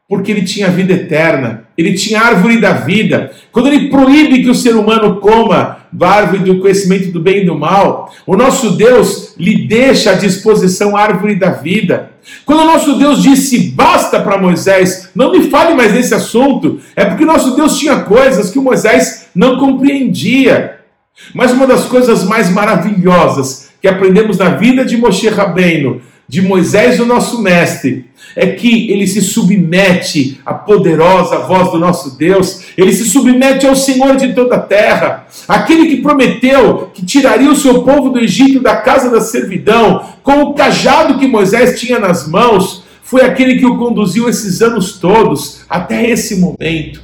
porque 0.07 0.31
ele 0.31 0.43
tinha 0.43 0.69
vida 0.69 0.93
eterna. 0.93 1.68
Ele 1.79 1.93
tinha 1.93 2.19
a 2.19 2.25
árvore 2.25 2.59
da 2.59 2.73
vida. 2.73 3.31
Quando 3.53 3.67
ele 3.67 3.87
proíbe 3.87 4.43
que 4.43 4.49
o 4.49 4.55
ser 4.55 4.75
humano 4.75 5.15
coma 5.21 5.77
da 5.93 6.09
árvore 6.09 6.43
do 6.43 6.59
conhecimento 6.59 7.09
do 7.09 7.21
bem 7.21 7.43
e 7.43 7.45
do 7.45 7.57
mal, 7.57 8.13
o 8.27 8.35
nosso 8.35 8.71
Deus 8.71 9.33
lhe 9.37 9.65
deixa 9.65 10.11
à 10.11 10.15
disposição 10.15 10.97
a 10.97 11.01
árvore 11.01 11.35
da 11.35 11.51
vida. 11.51 12.11
Quando 12.45 12.63
o 12.63 12.65
nosso 12.65 12.99
Deus 12.99 13.23
disse 13.23 13.71
basta 13.71 14.19
para 14.19 14.37
Moisés, 14.37 15.09
não 15.15 15.31
me 15.31 15.49
fale 15.49 15.73
mais 15.73 15.93
nesse 15.93 16.13
assunto, 16.13 16.81
é 16.97 17.05
porque 17.05 17.23
o 17.23 17.27
nosso 17.27 17.55
Deus 17.55 17.79
tinha 17.79 18.01
coisas 18.01 18.51
que 18.51 18.59
Moisés 18.59 19.27
não 19.33 19.57
compreendia. 19.57 20.79
Mas 21.33 21.53
uma 21.53 21.65
das 21.65 21.85
coisas 21.85 22.25
mais 22.25 22.49
maravilhosas 22.49 23.69
que 23.81 23.87
aprendemos 23.87 24.37
na 24.37 24.49
vida 24.49 24.83
de 24.83 24.97
Moshe 24.97 25.29
Rabbeinu, 25.29 26.01
de 26.27 26.41
Moisés, 26.41 26.99
o 26.99 27.05
nosso 27.05 27.41
mestre, 27.41 28.08
é 28.35 28.47
que 28.47 28.91
ele 28.91 29.07
se 29.07 29.21
submete 29.21 30.39
à 30.45 30.53
poderosa 30.53 31.39
voz 31.39 31.71
do 31.71 31.79
nosso 31.79 32.17
Deus, 32.17 32.61
ele 32.77 32.93
se 32.93 33.05
submete 33.05 33.65
ao 33.65 33.75
Senhor 33.75 34.15
de 34.15 34.33
toda 34.33 34.55
a 34.55 34.59
terra, 34.59 35.27
aquele 35.47 35.87
que 35.87 36.01
prometeu 36.01 36.89
que 36.93 37.05
tiraria 37.05 37.49
o 37.49 37.55
seu 37.55 37.83
povo 37.83 38.09
do 38.09 38.19
Egito 38.19 38.59
da 38.59 38.77
casa 38.77 39.09
da 39.09 39.21
servidão, 39.21 40.03
com 40.23 40.41
o 40.41 40.53
cajado 40.53 41.17
que 41.17 41.27
Moisés 41.27 41.79
tinha 41.79 41.99
nas 41.99 42.27
mãos, 42.27 42.83
foi 43.01 43.21
aquele 43.23 43.57
que 43.57 43.65
o 43.65 43.77
conduziu 43.77 44.29
esses 44.29 44.61
anos 44.61 44.99
todos, 44.99 45.61
até 45.67 46.09
esse 46.09 46.35
momento. 46.35 47.01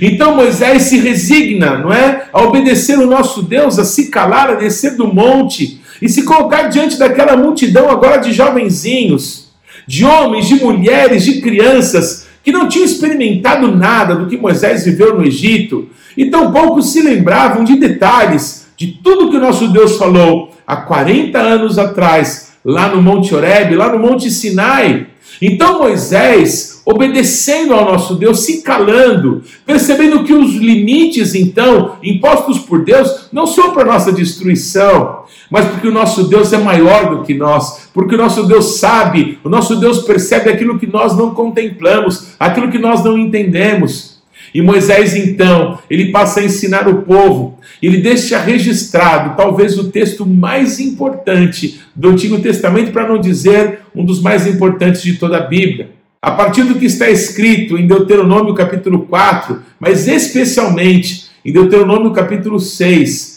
Então 0.00 0.36
Moisés 0.36 0.82
se 0.82 0.98
resigna, 0.98 1.76
não 1.76 1.92
é? 1.92 2.24
A 2.32 2.42
obedecer 2.42 2.98
o 2.98 3.06
nosso 3.06 3.42
Deus, 3.42 3.78
a 3.78 3.84
se 3.84 4.08
calar, 4.08 4.50
a 4.50 4.54
descer 4.54 4.96
do 4.96 5.12
monte 5.12 5.80
e 6.00 6.08
se 6.08 6.22
colocar 6.22 6.68
diante 6.68 6.98
daquela 6.98 7.36
multidão 7.36 7.90
agora 7.90 8.18
de 8.18 8.32
jovenzinhos, 8.32 9.41
de 9.86 10.04
homens, 10.04 10.48
de 10.48 10.56
mulheres, 10.56 11.24
de 11.24 11.40
crianças 11.40 12.26
que 12.42 12.52
não 12.52 12.68
tinham 12.68 12.84
experimentado 12.84 13.74
nada 13.74 14.14
do 14.14 14.26
que 14.26 14.36
Moisés 14.36 14.84
viveu 14.84 15.16
no 15.16 15.24
Egito 15.24 15.88
e 16.16 16.26
tampouco 16.26 16.82
se 16.82 17.00
lembravam 17.00 17.64
de 17.64 17.76
detalhes 17.76 18.66
de 18.76 18.98
tudo 19.02 19.30
que 19.30 19.36
o 19.36 19.40
nosso 19.40 19.68
Deus 19.68 19.96
falou 19.96 20.52
há 20.66 20.76
40 20.76 21.38
anos 21.38 21.78
atrás, 21.78 22.52
lá 22.64 22.88
no 22.88 23.00
Monte 23.00 23.34
Horeb, 23.34 23.74
lá 23.76 23.92
no 23.92 23.98
Monte 23.98 24.30
Sinai. 24.30 25.06
Então 25.40 25.78
Moisés 25.78 26.72
obedecendo 26.84 27.74
ao 27.74 27.84
nosso 27.84 28.16
Deus, 28.16 28.40
se 28.40 28.62
calando, 28.62 29.42
percebendo 29.64 30.24
que 30.24 30.32
os 30.32 30.54
limites, 30.54 31.34
então, 31.34 31.96
impostos 32.02 32.58
por 32.58 32.84
Deus, 32.84 33.28
não 33.32 33.46
são 33.46 33.72
para 33.72 33.84
nossa 33.84 34.12
destruição, 34.12 35.21
mas 35.52 35.66
porque 35.66 35.86
o 35.86 35.92
nosso 35.92 36.24
Deus 36.24 36.50
é 36.54 36.56
maior 36.56 37.10
do 37.10 37.22
que 37.24 37.34
nós, 37.34 37.90
porque 37.92 38.14
o 38.14 38.18
nosso 38.18 38.44
Deus 38.44 38.78
sabe, 38.78 39.38
o 39.44 39.50
nosso 39.50 39.76
Deus 39.76 39.98
percebe 39.98 40.48
aquilo 40.48 40.78
que 40.78 40.86
nós 40.86 41.14
não 41.14 41.34
contemplamos, 41.34 42.28
aquilo 42.40 42.70
que 42.70 42.78
nós 42.78 43.04
não 43.04 43.18
entendemos. 43.18 44.22
E 44.54 44.62
Moisés, 44.62 45.14
então, 45.14 45.78
ele 45.90 46.10
passa 46.10 46.40
a 46.40 46.44
ensinar 46.44 46.88
o 46.88 47.02
povo, 47.02 47.58
ele 47.82 47.98
deixa 47.98 48.38
registrado 48.38 49.36
talvez 49.36 49.78
o 49.78 49.90
texto 49.90 50.24
mais 50.24 50.80
importante 50.80 51.82
do 51.94 52.08
Antigo 52.08 52.40
Testamento, 52.40 52.90
para 52.90 53.06
não 53.06 53.18
dizer 53.18 53.80
um 53.94 54.06
dos 54.06 54.22
mais 54.22 54.46
importantes 54.46 55.02
de 55.02 55.16
toda 55.16 55.36
a 55.36 55.42
Bíblia 55.42 55.90
a 56.22 56.30
partir 56.30 56.62
do 56.62 56.76
que 56.76 56.86
está 56.86 57.10
escrito 57.10 57.76
em 57.76 57.84
Deuteronômio 57.84 58.54
capítulo 58.54 59.00
4, 59.00 59.60
mas 59.80 60.06
especialmente 60.06 61.26
em 61.44 61.52
Deuteronômio 61.52 62.12
capítulo 62.12 62.60
6 62.60 63.31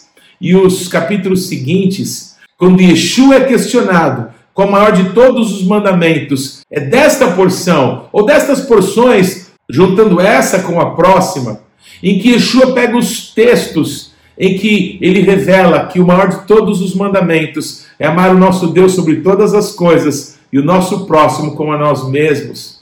e 0.46 0.56
os 0.56 0.88
capítulos 0.88 1.48
seguintes, 1.48 2.36
quando 2.56 2.80
Yeshua 2.80 3.38
é 3.38 3.40
questionado 3.46 4.28
qual 4.54 4.68
o 4.68 4.72
maior 4.72 4.92
de 4.92 5.10
todos 5.10 5.52
os 5.52 5.66
mandamentos, 5.66 6.60
é 6.70 6.80
desta 6.80 7.32
porção 7.32 8.06
ou 8.14 8.24
destas 8.24 8.62
porções, 8.62 9.48
juntando 9.68 10.22
essa 10.22 10.60
com 10.60 10.80
a 10.80 10.92
próxima, 10.92 11.62
em 12.04 12.20
que 12.20 12.34
Yeshua 12.34 12.74
pega 12.74 12.96
os 12.96 13.34
textos 13.34 14.12
em 14.38 14.56
que 14.56 15.00
ele 15.02 15.22
revela 15.22 15.88
que 15.88 16.00
o 16.00 16.06
maior 16.06 16.28
de 16.28 16.46
todos 16.46 16.80
os 16.80 16.94
mandamentos 16.94 17.88
é 17.98 18.06
amar 18.06 18.30
o 18.30 18.38
nosso 18.38 18.68
Deus 18.68 18.92
sobre 18.92 19.22
todas 19.22 19.56
as 19.56 19.72
coisas 19.72 20.38
e 20.54 20.60
o 20.60 20.64
nosso 20.64 21.08
próximo 21.08 21.56
como 21.56 21.74
a 21.74 21.78
nós 21.80 22.08
mesmos. 22.08 22.82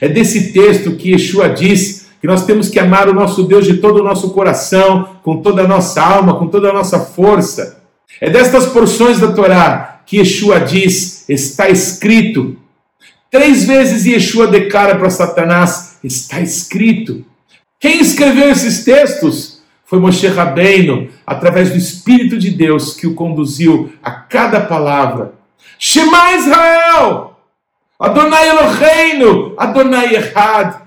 É 0.00 0.08
desse 0.08 0.54
texto 0.54 0.92
que 0.92 1.10
Yeshua 1.10 1.50
diz 1.50 1.91
que 2.22 2.28
nós 2.28 2.46
temos 2.46 2.68
que 2.68 2.78
amar 2.78 3.08
o 3.08 3.12
nosso 3.12 3.42
Deus 3.42 3.66
de 3.66 3.78
todo 3.78 3.98
o 3.98 4.04
nosso 4.04 4.30
coração, 4.30 5.16
com 5.24 5.42
toda 5.42 5.62
a 5.62 5.66
nossa 5.66 6.00
alma, 6.00 6.38
com 6.38 6.46
toda 6.46 6.70
a 6.70 6.72
nossa 6.72 7.00
força. 7.00 7.82
É 8.20 8.30
destas 8.30 8.66
porções 8.66 9.18
da 9.18 9.32
Torá 9.32 10.02
que 10.06 10.18
Yeshua 10.18 10.60
diz: 10.60 11.28
está 11.28 11.68
escrito. 11.68 12.56
Três 13.28 13.64
vezes 13.64 14.06
Yeshua 14.06 14.46
declara 14.46 14.94
para 14.94 15.10
Satanás: 15.10 15.98
está 16.04 16.40
escrito. 16.40 17.24
Quem 17.80 18.00
escreveu 18.00 18.50
esses 18.50 18.84
textos? 18.84 19.60
Foi 19.84 19.98
Moshe 19.98 20.28
Rabbeinu, 20.28 21.08
através 21.26 21.70
do 21.70 21.76
Espírito 21.76 22.38
de 22.38 22.50
Deus 22.50 22.94
que 22.94 23.08
o 23.08 23.14
conduziu 23.14 23.92
a 24.00 24.12
cada 24.12 24.60
palavra. 24.60 25.32
Shema 25.76 26.34
Israel! 26.36 27.36
Adonai 27.98 28.48
Eloheinu, 28.48 29.54
Adonai 29.58 30.14
Errad. 30.14 30.81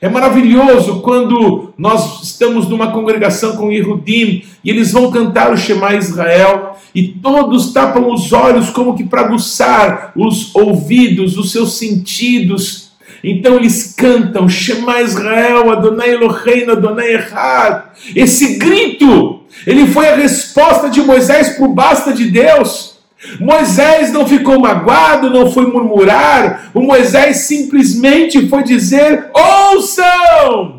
É 0.00 0.08
maravilhoso 0.08 1.00
quando 1.00 1.72
nós 1.76 2.22
estamos 2.22 2.68
numa 2.68 2.92
congregação 2.92 3.56
com 3.56 3.72
Yehudim 3.72 4.44
e 4.62 4.70
eles 4.70 4.92
vão 4.92 5.10
cantar 5.10 5.52
o 5.52 5.56
Shema 5.56 5.94
Israel 5.94 6.76
e 6.94 7.08
todos 7.08 7.72
tapam 7.72 8.12
os 8.12 8.32
olhos 8.32 8.70
como 8.70 8.94
que 8.96 9.02
para 9.02 9.22
aguçar 9.22 10.12
os 10.14 10.54
ouvidos, 10.54 11.36
os 11.36 11.50
seus 11.50 11.78
sentidos. 11.78 12.92
Então 13.24 13.56
eles 13.56 13.92
cantam 13.96 14.48
Shema 14.48 15.00
Israel, 15.00 15.68
Adonai 15.72 16.10
Eloheinu, 16.10 16.72
Adonai 16.72 17.14
Errad. 17.14 17.86
Esse 18.14 18.56
grito, 18.56 19.40
ele 19.66 19.88
foi 19.88 20.08
a 20.08 20.14
resposta 20.14 20.88
de 20.88 21.00
Moisés 21.00 21.56
para 21.56 21.66
o 21.66 21.74
basta 21.74 22.12
de 22.12 22.30
Deus. 22.30 22.97
Moisés 23.40 24.12
não 24.12 24.26
ficou 24.26 24.58
magoado, 24.58 25.30
não 25.30 25.50
foi 25.50 25.66
murmurar, 25.66 26.70
o 26.74 26.80
Moisés 26.80 27.38
simplesmente 27.38 28.48
foi 28.48 28.62
dizer: 28.62 29.30
ouçam! 29.34 30.78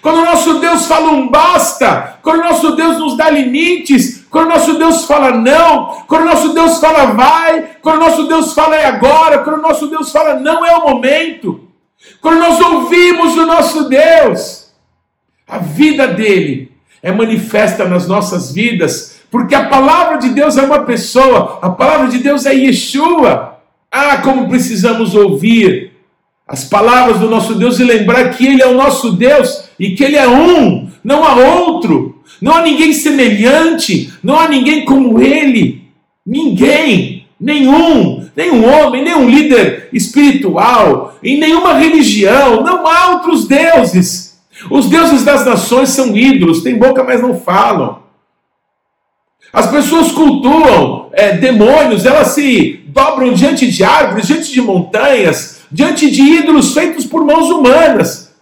Quando 0.00 0.20
o 0.20 0.24
nosso 0.24 0.58
Deus 0.58 0.86
fala 0.86 1.10
um 1.10 1.28
basta, 1.28 2.18
quando 2.22 2.40
o 2.40 2.44
nosso 2.44 2.74
Deus 2.74 2.98
nos 2.98 3.16
dá 3.16 3.30
limites, 3.30 4.24
quando 4.30 4.46
o 4.46 4.50
nosso 4.50 4.74
Deus 4.74 5.04
fala 5.04 5.30
não, 5.32 6.02
quando 6.08 6.22
o 6.22 6.26
nosso 6.26 6.52
Deus 6.54 6.78
fala 6.78 7.12
vai, 7.12 7.70
quando 7.82 7.96
o 7.96 8.00
nosso 8.00 8.24
Deus 8.24 8.52
fala 8.52 8.74
é 8.74 8.86
agora, 8.86 9.38
quando 9.38 9.58
o 9.58 9.62
nosso 9.62 9.86
Deus 9.86 10.10
fala 10.10 10.40
não 10.40 10.64
é 10.64 10.74
o 10.76 10.84
momento, 10.84 11.68
quando 12.20 12.40
nós 12.40 12.60
ouvimos 12.60 13.36
o 13.36 13.46
nosso 13.46 13.88
Deus, 13.88 14.72
a 15.46 15.58
vida 15.58 16.08
dele 16.08 16.72
é 17.02 17.12
manifesta 17.12 17.84
nas 17.84 18.08
nossas 18.08 18.52
vidas 18.52 19.15
porque 19.30 19.54
a 19.54 19.64
palavra 19.64 20.18
de 20.18 20.30
Deus 20.30 20.56
é 20.56 20.62
uma 20.62 20.80
pessoa, 20.80 21.58
a 21.62 21.70
palavra 21.70 22.08
de 22.08 22.18
Deus 22.18 22.46
é 22.46 22.54
Yeshua. 22.54 23.58
Ah, 23.90 24.18
como 24.18 24.48
precisamos 24.48 25.14
ouvir 25.14 25.92
as 26.46 26.64
palavras 26.64 27.18
do 27.18 27.28
nosso 27.28 27.54
Deus 27.54 27.78
e 27.80 27.84
lembrar 27.84 28.30
que 28.30 28.46
Ele 28.46 28.62
é 28.62 28.66
o 28.66 28.76
nosso 28.76 29.12
Deus 29.12 29.68
e 29.78 29.90
que 29.90 30.04
Ele 30.04 30.16
é 30.16 30.28
um, 30.28 30.88
não 31.02 31.24
há 31.24 31.34
outro, 31.34 32.22
não 32.40 32.54
há 32.54 32.62
ninguém 32.62 32.92
semelhante, 32.92 34.12
não 34.22 34.38
há 34.38 34.48
ninguém 34.48 34.84
como 34.84 35.20
Ele, 35.20 35.82
ninguém, 36.24 37.26
nenhum, 37.40 38.28
nenhum 38.34 38.64
homem, 38.64 39.02
nenhum 39.02 39.28
líder 39.28 39.88
espiritual, 39.92 41.16
em 41.22 41.38
nenhuma 41.38 41.74
religião, 41.74 42.62
não 42.62 42.86
há 42.86 43.10
outros 43.10 43.46
deuses. 43.48 44.38
Os 44.70 44.88
deuses 44.88 45.24
das 45.24 45.44
nações 45.44 45.90
são 45.90 46.16
ídolos, 46.16 46.62
têm 46.62 46.78
boca, 46.78 47.04
mas 47.04 47.20
não 47.20 47.38
falam. 47.38 48.05
As 49.56 49.70
pessoas 49.70 50.12
cultuam 50.12 51.08
é, 51.14 51.34
demônios, 51.38 52.04
elas 52.04 52.28
se 52.28 52.84
dobram 52.88 53.32
diante 53.32 53.66
de 53.70 53.82
árvores, 53.82 54.26
diante 54.26 54.52
de 54.52 54.60
montanhas, 54.60 55.62
diante 55.72 56.10
de 56.10 56.20
ídolos 56.20 56.74
feitos 56.74 57.06
por 57.06 57.24
mãos 57.24 57.48
humanas. 57.48 58.34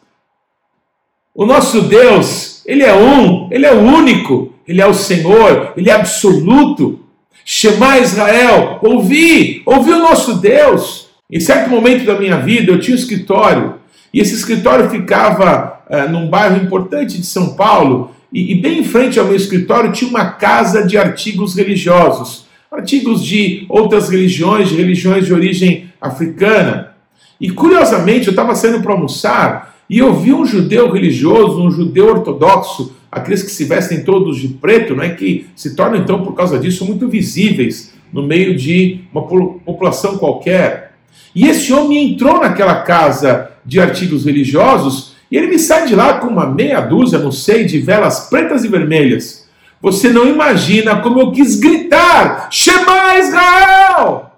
O 1.32 1.46
nosso 1.46 1.82
Deus, 1.82 2.62
Ele 2.66 2.82
é 2.82 2.92
um, 2.92 3.46
Ele 3.52 3.64
é 3.64 3.72
o 3.72 3.78
único, 3.78 4.54
Ele 4.66 4.82
é 4.82 4.86
o 4.88 4.92
Senhor, 4.92 5.72
Ele 5.76 5.88
é 5.88 5.92
absoluto. 5.92 6.98
Shema 7.44 8.00
Israel, 8.00 8.80
ouvi, 8.82 9.62
ouvi 9.66 9.92
o 9.92 10.00
nosso 10.00 10.34
Deus. 10.40 11.10
Em 11.30 11.38
certo 11.38 11.70
momento 11.70 12.04
da 12.04 12.18
minha 12.18 12.38
vida, 12.38 12.72
eu 12.72 12.80
tinha 12.80 12.96
um 12.96 12.98
escritório, 12.98 13.74
e 14.12 14.18
esse 14.18 14.34
escritório 14.34 14.90
ficava 14.90 15.80
uh, 15.88 16.10
num 16.10 16.28
bairro 16.28 16.56
importante 16.56 17.20
de 17.20 17.26
São 17.26 17.54
Paulo, 17.54 18.13
e, 18.34 18.50
e 18.50 18.54
bem 18.56 18.80
em 18.80 18.84
frente 18.84 19.20
ao 19.20 19.26
meu 19.26 19.36
escritório 19.36 19.92
tinha 19.92 20.10
uma 20.10 20.26
casa 20.26 20.84
de 20.84 20.98
artigos 20.98 21.54
religiosos, 21.54 22.46
artigos 22.68 23.24
de 23.24 23.64
outras 23.68 24.08
religiões, 24.08 24.68
de 24.68 24.74
religiões 24.74 25.24
de 25.24 25.32
origem 25.32 25.88
africana. 26.00 26.94
E 27.40 27.48
curiosamente, 27.50 28.26
eu 28.26 28.32
estava 28.32 28.56
saindo 28.56 28.82
para 28.82 28.92
almoçar 28.92 29.76
e 29.88 29.98
eu 29.98 30.12
vi 30.12 30.32
um 30.32 30.44
judeu 30.44 30.90
religioso, 30.90 31.62
um 31.62 31.70
judeu 31.70 32.08
ortodoxo, 32.08 32.96
aqueles 33.12 33.44
que 33.44 33.52
se 33.52 33.64
vestem 33.64 34.02
todos 34.02 34.40
de 34.40 34.48
preto, 34.48 34.96
né, 34.96 35.10
que 35.10 35.46
se 35.54 35.76
tornam 35.76 36.00
então 36.00 36.24
por 36.24 36.34
causa 36.34 36.58
disso 36.58 36.84
muito 36.84 37.08
visíveis 37.08 37.94
no 38.12 38.24
meio 38.24 38.56
de 38.56 39.02
uma 39.12 39.22
população 39.22 40.18
qualquer. 40.18 40.94
E 41.32 41.46
esse 41.46 41.72
homem 41.72 42.12
entrou 42.12 42.40
naquela 42.40 42.82
casa 42.82 43.52
de 43.64 43.78
artigos 43.78 44.24
religiosos 44.24 45.13
E 45.34 45.36
ele 45.36 45.48
me 45.48 45.58
sai 45.58 45.84
de 45.84 45.96
lá 45.96 46.20
com 46.20 46.28
uma 46.28 46.46
meia 46.46 46.80
dúzia, 46.80 47.18
não 47.18 47.32
sei, 47.32 47.64
de 47.64 47.80
velas 47.80 48.28
pretas 48.30 48.62
e 48.62 48.68
vermelhas. 48.68 49.48
Você 49.82 50.08
não 50.08 50.28
imagina 50.28 51.00
como 51.00 51.20
eu 51.20 51.32
quis 51.32 51.58
gritar: 51.58 52.46
Shema 52.52 53.18
Israel! 53.18 54.30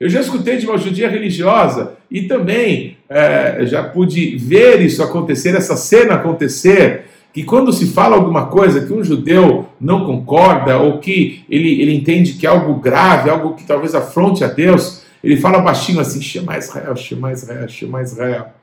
Eu 0.00 0.08
já 0.08 0.22
escutei 0.22 0.56
de 0.56 0.66
uma 0.66 0.78
judia 0.78 1.10
religiosa 1.10 1.92
e 2.10 2.22
também 2.22 2.96
é, 3.06 3.66
já 3.66 3.82
pude 3.82 4.34
ver 4.38 4.80
isso 4.80 5.02
acontecer, 5.02 5.54
essa 5.54 5.76
cena 5.76 6.14
acontecer, 6.14 7.04
que 7.34 7.42
quando 7.42 7.74
se 7.74 7.88
fala 7.88 8.16
alguma 8.16 8.46
coisa 8.46 8.86
que 8.86 8.94
um 8.94 9.04
judeu 9.04 9.68
não 9.78 10.06
concorda 10.06 10.78
ou 10.78 11.00
que 11.00 11.44
ele, 11.50 11.82
ele 11.82 11.94
entende 11.94 12.32
que 12.32 12.46
é 12.46 12.48
algo 12.48 12.72
grave, 12.76 13.28
algo 13.28 13.56
que 13.56 13.64
talvez 13.64 13.94
afronte 13.94 14.42
a 14.42 14.48
Deus, 14.48 15.02
ele 15.22 15.36
fala 15.36 15.58
baixinho 15.58 16.00
assim: 16.00 16.22
Shema 16.22 16.56
Israel, 16.56 16.96
Shema 16.96 17.30
Israel, 17.30 17.68
Shema 17.68 18.00
Israel. 18.00 18.56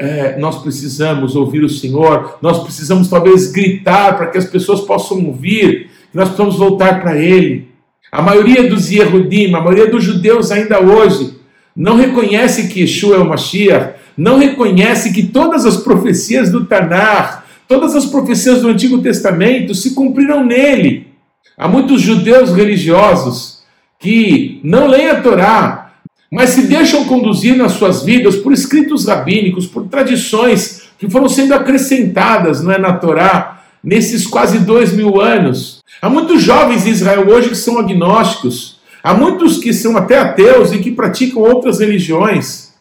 É, 0.00 0.38
nós 0.38 0.62
precisamos 0.62 1.34
ouvir 1.34 1.64
o 1.64 1.68
Senhor, 1.68 2.38
nós 2.40 2.62
precisamos 2.62 3.08
talvez 3.08 3.50
gritar 3.50 4.16
para 4.16 4.28
que 4.28 4.38
as 4.38 4.44
pessoas 4.44 4.82
possam 4.82 5.26
ouvir, 5.26 5.90
nós 6.14 6.28
precisamos 6.28 6.56
voltar 6.56 7.00
para 7.00 7.18
Ele. 7.18 7.68
A 8.10 8.22
maioria 8.22 8.68
dos 8.68 8.90
Yehudim, 8.90 9.52
a 9.52 9.60
maioria 9.60 9.90
dos 9.90 10.04
judeus 10.04 10.50
ainda 10.50 10.80
hoje, 10.80 11.36
não 11.74 11.96
reconhece 11.96 12.68
que 12.68 12.80
Yeshua 12.80 13.16
é 13.16 13.18
o 13.18 13.28
Mashiach, 13.28 13.94
não 14.16 14.38
reconhece 14.38 15.12
que 15.12 15.24
todas 15.24 15.66
as 15.66 15.76
profecias 15.76 16.50
do 16.50 16.64
Tanar, 16.64 17.44
todas 17.68 17.94
as 17.94 18.06
profecias 18.06 18.62
do 18.62 18.68
Antigo 18.68 18.98
Testamento 18.98 19.74
se 19.74 19.94
cumpriram 19.94 20.44
nele. 20.44 21.08
Há 21.56 21.68
muitos 21.68 22.00
judeus 22.00 22.52
religiosos 22.52 23.62
que 23.98 24.60
não 24.62 24.86
leem 24.86 25.10
a 25.10 25.20
Torá, 25.20 25.87
mas 26.30 26.50
se 26.50 26.62
deixam 26.62 27.04
conduzir 27.04 27.56
nas 27.56 27.72
suas 27.72 28.02
vidas 28.02 28.36
por 28.36 28.52
escritos 28.52 29.06
rabínicos, 29.06 29.66
por 29.66 29.86
tradições 29.88 30.82
que 30.98 31.08
foram 31.08 31.28
sendo 31.28 31.54
acrescentadas 31.54 32.62
não 32.62 32.72
é, 32.72 32.78
na 32.78 32.92
Torá 32.94 33.62
nesses 33.82 34.26
quase 34.26 34.58
dois 34.58 34.92
mil 34.92 35.20
anos. 35.20 35.82
Há 36.02 36.08
muitos 36.08 36.42
jovens 36.42 36.86
em 36.86 36.90
Israel 36.90 37.28
hoje 37.28 37.48
que 37.48 37.54
são 37.54 37.78
agnósticos. 37.78 38.78
Há 39.02 39.14
muitos 39.14 39.58
que 39.58 39.72
são 39.72 39.96
até 39.96 40.18
ateus 40.18 40.72
e 40.72 40.78
que 40.78 40.90
praticam 40.90 41.42
outras 41.42 41.80
religiões. 41.80 42.74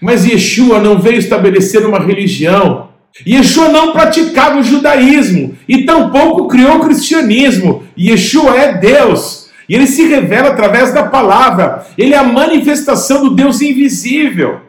Mas 0.00 0.24
Yeshua 0.24 0.80
não 0.80 0.98
veio 0.98 1.18
estabelecer 1.18 1.84
uma 1.84 1.98
religião. 1.98 2.88
Yeshua 3.26 3.68
não 3.68 3.92
praticava 3.92 4.58
o 4.58 4.62
judaísmo 4.64 5.56
e 5.68 5.84
tampouco 5.84 6.48
criou 6.48 6.78
o 6.78 6.84
cristianismo. 6.84 7.84
Yeshua 7.98 8.56
é 8.56 8.72
Deus. 8.78 9.41
E 9.72 9.74
ele 9.74 9.86
se 9.86 10.06
revela 10.06 10.50
através 10.50 10.92
da 10.92 11.04
palavra. 11.04 11.86
Ele 11.96 12.12
é 12.12 12.18
a 12.18 12.22
manifestação 12.22 13.24
do 13.24 13.34
Deus 13.34 13.62
invisível. 13.62 14.60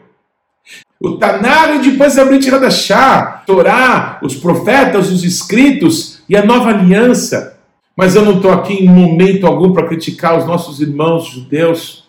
O 0.98 1.18
Tanar 1.18 1.78
depois 1.78 2.16
a 2.16 2.24
Brit 2.24 2.48
Hadashah, 2.48 3.42
Torá, 3.46 4.18
os 4.22 4.34
profetas, 4.34 5.12
os 5.12 5.22
escritos, 5.22 6.22
e 6.26 6.34
a 6.34 6.42
nova 6.42 6.70
aliança. 6.70 7.58
Mas 7.94 8.16
eu 8.16 8.24
não 8.24 8.36
estou 8.36 8.50
aqui 8.50 8.72
em 8.72 8.88
momento 8.88 9.46
algum 9.46 9.74
para 9.74 9.86
criticar 9.86 10.38
os 10.38 10.46
nossos 10.46 10.80
irmãos 10.80 11.26
judeus, 11.26 12.04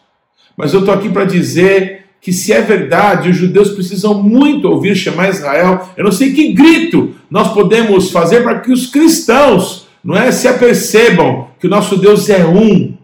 mas 0.56 0.74
eu 0.74 0.80
estou 0.80 0.94
aqui 0.96 1.10
para 1.10 1.26
dizer 1.26 2.06
que 2.22 2.32
se 2.32 2.54
é 2.54 2.62
verdade, 2.62 3.30
os 3.30 3.36
judeus 3.36 3.72
precisam 3.72 4.24
muito 4.24 4.70
ouvir 4.70 4.96
chamar 4.96 5.32
Israel. 5.32 5.90
Eu 5.98 6.06
não 6.06 6.14
sei 6.14 6.32
que 6.32 6.54
grito 6.54 7.14
nós 7.30 7.54
podemos 7.54 8.10
fazer 8.10 8.42
para 8.42 8.62
que 8.62 8.72
os 8.72 8.88
cristãos, 8.88 9.85
não 10.06 10.16
é, 10.16 10.32
se 10.32 10.48
apercebam 10.48 11.50
que 11.60 11.68
o 11.68 11.70
nosso 11.70 11.98
Deus 11.98 12.30
é 12.30 12.46
um, 12.46 12.96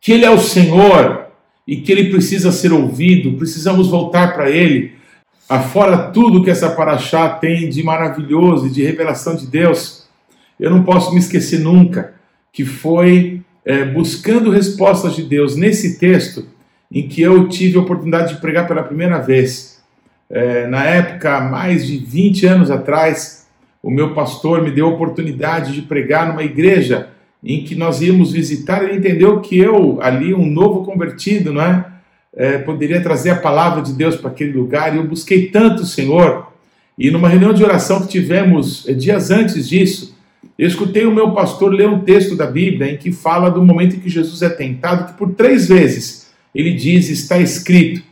que 0.00 0.12
ele 0.12 0.26
é 0.26 0.30
o 0.30 0.38
Senhor 0.38 1.28
e 1.66 1.76
que 1.76 1.90
ele 1.90 2.10
precisa 2.10 2.52
ser 2.52 2.72
ouvido. 2.72 3.38
Precisamos 3.38 3.88
voltar 3.88 4.34
para 4.34 4.50
ele 4.50 4.94
afora 5.48 6.10
tudo 6.10 6.42
que 6.42 6.50
essa 6.50 6.70
paraxá 6.70 7.28
tem 7.28 7.68
de 7.68 7.82
maravilhoso 7.82 8.66
e 8.66 8.70
de 8.70 8.82
revelação 8.82 9.36
de 9.36 9.46
Deus, 9.46 10.06
eu 10.58 10.70
não 10.70 10.82
posso 10.82 11.12
me 11.12 11.18
esquecer 11.18 11.60
nunca 11.60 12.14
que 12.52 12.64
foi 12.64 13.42
é, 13.64 13.84
buscando 13.84 14.50
respostas 14.50 15.16
de 15.16 15.22
Deus 15.22 15.56
nesse 15.56 15.98
texto 15.98 16.46
em 16.90 17.08
que 17.08 17.20
eu 17.20 17.48
tive 17.48 17.76
a 17.76 17.80
oportunidade 17.80 18.34
de 18.34 18.40
pregar 18.40 18.68
pela 18.68 18.82
primeira 18.82 19.18
vez. 19.18 19.82
É, 20.30 20.66
na 20.68 20.84
época, 20.84 21.40
mais 21.40 21.86
de 21.86 21.98
20 21.98 22.46
anos 22.46 22.70
atrás, 22.70 23.43
o 23.84 23.90
meu 23.90 24.14
pastor 24.14 24.62
me 24.62 24.70
deu 24.70 24.86
a 24.86 24.90
oportunidade 24.90 25.72
de 25.72 25.82
pregar 25.82 26.26
numa 26.28 26.42
igreja 26.42 27.10
em 27.42 27.62
que 27.62 27.74
nós 27.74 28.00
íamos 28.00 28.32
visitar. 28.32 28.82
Ele 28.82 28.96
entendeu 28.96 29.40
que 29.40 29.58
eu, 29.58 29.98
ali, 30.00 30.34
um 30.34 30.46
novo 30.46 30.84
convertido, 30.84 31.52
não 31.52 31.62
é? 31.62 31.84
é, 32.36 32.58
poderia 32.58 33.00
trazer 33.00 33.30
a 33.30 33.36
palavra 33.36 33.82
de 33.82 33.92
Deus 33.92 34.16
para 34.16 34.30
aquele 34.30 34.52
lugar, 34.52 34.94
e 34.94 34.98
eu 34.98 35.06
busquei 35.06 35.46
tanto 35.46 35.82
o 35.82 35.86
Senhor. 35.86 36.52
E 36.98 37.10
numa 37.10 37.28
reunião 37.28 37.52
de 37.52 37.64
oração 37.64 38.00
que 38.02 38.08
tivemos 38.08 38.88
é, 38.88 38.92
dias 38.92 39.30
antes 39.30 39.68
disso, 39.68 40.16
eu 40.58 40.66
escutei 40.66 41.04
o 41.06 41.14
meu 41.14 41.32
pastor 41.32 41.72
ler 41.72 41.88
um 41.88 42.00
texto 42.00 42.36
da 42.36 42.46
Bíblia 42.46 42.90
em 42.90 42.96
que 42.96 43.10
fala 43.10 43.50
do 43.50 43.64
momento 43.64 43.96
em 43.96 44.00
que 44.00 44.08
Jesus 44.08 44.42
é 44.42 44.48
tentado, 44.48 45.12
que 45.12 45.18
por 45.18 45.32
três 45.32 45.68
vezes 45.68 46.32
ele 46.54 46.72
diz: 46.72 47.08
está 47.08 47.38
escrito. 47.38 48.02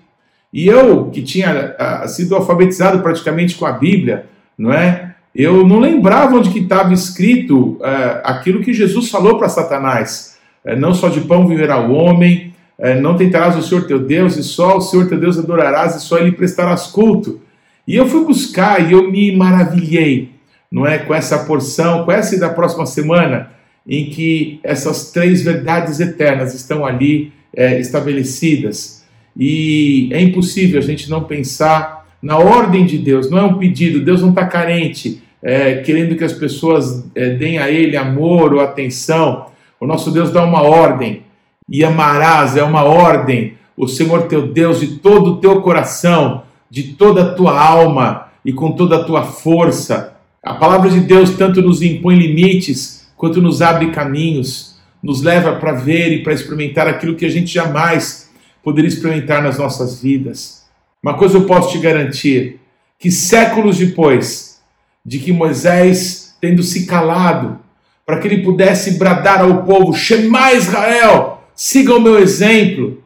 E 0.52 0.66
eu, 0.66 1.06
que 1.06 1.22
tinha 1.22 1.74
a, 1.78 2.06
sido 2.08 2.34
alfabetizado 2.34 3.00
praticamente 3.00 3.54
com 3.54 3.64
a 3.64 3.72
Bíblia, 3.72 4.26
não 4.58 4.72
é? 4.72 5.11
Eu 5.34 5.66
não 5.66 5.78
lembrava 5.78 6.36
onde 6.36 6.50
que 6.50 6.60
estava 6.60 6.92
escrito 6.92 7.78
uh, 7.80 8.20
aquilo 8.24 8.62
que 8.62 8.72
Jesus 8.72 9.08
falou 9.08 9.38
para 9.38 9.48
Satanás. 9.48 10.36
Uh, 10.64 10.76
não 10.76 10.92
só 10.94 11.08
de 11.08 11.22
pão 11.22 11.46
viverá 11.46 11.80
o 11.80 11.92
homem, 11.92 12.52
é, 12.82 13.00
não 13.00 13.16
tentarás 13.16 13.56
o 13.56 13.62
Senhor 13.62 13.86
teu 13.86 14.00
Deus, 14.00 14.36
e 14.36 14.42
só 14.42 14.76
o 14.76 14.80
Senhor 14.80 15.08
teu 15.08 15.16
Deus 15.16 15.38
adorarás, 15.38 15.94
e 15.94 16.00
só 16.00 16.18
ele 16.18 16.32
prestarás 16.32 16.88
culto. 16.88 17.40
E 17.86 17.94
eu 17.94 18.08
fui 18.08 18.24
buscar 18.24 18.84
e 18.84 18.92
eu 18.92 19.08
me 19.08 19.34
maravilhei, 19.36 20.30
não 20.70 20.84
é, 20.84 20.98
com 20.98 21.14
essa 21.14 21.38
porção, 21.44 22.04
com 22.04 22.10
essa 22.10 22.36
da 22.40 22.48
próxima 22.48 22.84
semana, 22.84 23.50
em 23.86 24.10
que 24.10 24.58
essas 24.64 25.12
três 25.12 25.42
verdades 25.42 26.00
eternas 26.00 26.54
estão 26.54 26.84
ali 26.84 27.32
é, 27.54 27.78
estabelecidas. 27.78 29.04
E 29.36 30.08
é 30.12 30.20
impossível 30.20 30.80
a 30.80 30.82
gente 30.82 31.08
não 31.08 31.22
pensar 31.22 32.01
na 32.22 32.38
ordem 32.38 32.86
de 32.86 32.98
Deus, 32.98 33.28
não 33.28 33.38
é 33.38 33.42
um 33.42 33.58
pedido, 33.58 34.04
Deus 34.04 34.22
não 34.22 34.30
está 34.30 34.46
carente, 34.46 35.22
é, 35.42 35.76
querendo 35.76 36.16
que 36.16 36.22
as 36.22 36.32
pessoas 36.32 37.04
é, 37.16 37.30
deem 37.30 37.58
a 37.58 37.68
Ele 37.68 37.96
amor 37.96 38.54
ou 38.54 38.60
atenção. 38.60 39.46
O 39.80 39.86
nosso 39.86 40.12
Deus 40.12 40.30
dá 40.30 40.44
uma 40.44 40.62
ordem 40.62 41.22
e 41.68 41.84
amarás, 41.84 42.56
é 42.56 42.62
uma 42.62 42.84
ordem, 42.84 43.54
o 43.76 43.88
Senhor 43.88 44.28
teu 44.28 44.46
Deus 44.46 44.78
de 44.78 44.98
todo 44.98 45.32
o 45.32 45.36
teu 45.38 45.60
coração, 45.60 46.44
de 46.70 46.94
toda 46.94 47.22
a 47.22 47.34
tua 47.34 47.60
alma 47.60 48.28
e 48.44 48.52
com 48.52 48.72
toda 48.72 48.96
a 48.96 49.04
tua 49.04 49.24
força. 49.24 50.16
A 50.42 50.54
palavra 50.54 50.90
de 50.90 51.00
Deus 51.00 51.30
tanto 51.30 51.60
nos 51.60 51.82
impõe 51.82 52.16
limites, 52.16 53.08
quanto 53.16 53.42
nos 53.42 53.60
abre 53.60 53.90
caminhos, 53.90 54.76
nos 55.02 55.22
leva 55.22 55.56
para 55.56 55.72
ver 55.72 56.12
e 56.12 56.22
para 56.22 56.32
experimentar 56.32 56.86
aquilo 56.86 57.16
que 57.16 57.26
a 57.26 57.30
gente 57.30 57.52
jamais 57.52 58.30
poderia 58.62 58.88
experimentar 58.88 59.42
nas 59.42 59.58
nossas 59.58 60.00
vidas. 60.00 60.61
Uma 61.02 61.14
coisa 61.14 61.36
eu 61.36 61.44
posso 61.44 61.72
te 61.72 61.78
garantir: 61.78 62.60
que 62.98 63.10
séculos 63.10 63.78
depois 63.78 64.60
de 65.04 65.18
que 65.18 65.32
Moisés, 65.32 66.36
tendo 66.40 66.62
se 66.62 66.86
calado, 66.86 67.58
para 68.06 68.18
que 68.18 68.28
ele 68.28 68.42
pudesse 68.42 68.98
bradar 68.98 69.40
ao 69.40 69.64
povo: 69.64 69.92
Shema 69.94 70.52
Israel, 70.52 71.32
Sigam 71.54 71.98
o 71.98 72.00
meu 72.00 72.18
exemplo. 72.18 73.02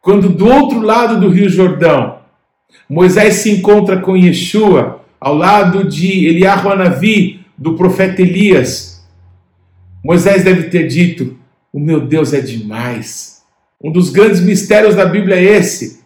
Quando 0.00 0.28
do 0.28 0.46
outro 0.46 0.80
lado 0.80 1.20
do 1.20 1.28
Rio 1.28 1.48
Jordão, 1.48 2.18
Moisés 2.88 3.34
se 3.34 3.50
encontra 3.50 4.00
com 4.00 4.16
Yeshua, 4.16 5.02
ao 5.20 5.34
lado 5.34 5.84
de 5.84 6.26
Eliyahu 6.26 6.70
Anavi, 6.70 7.44
do 7.56 7.74
profeta 7.74 8.22
Elias, 8.22 9.04
Moisés 10.02 10.44
deve 10.44 10.64
ter 10.64 10.86
dito: 10.86 11.36
O 11.72 11.80
meu 11.80 12.00
Deus 12.00 12.32
é 12.32 12.40
demais. 12.40 13.42
Um 13.82 13.90
dos 13.90 14.10
grandes 14.10 14.40
mistérios 14.40 14.94
da 14.94 15.04
Bíblia 15.04 15.36
é 15.36 15.58
esse. 15.58 15.97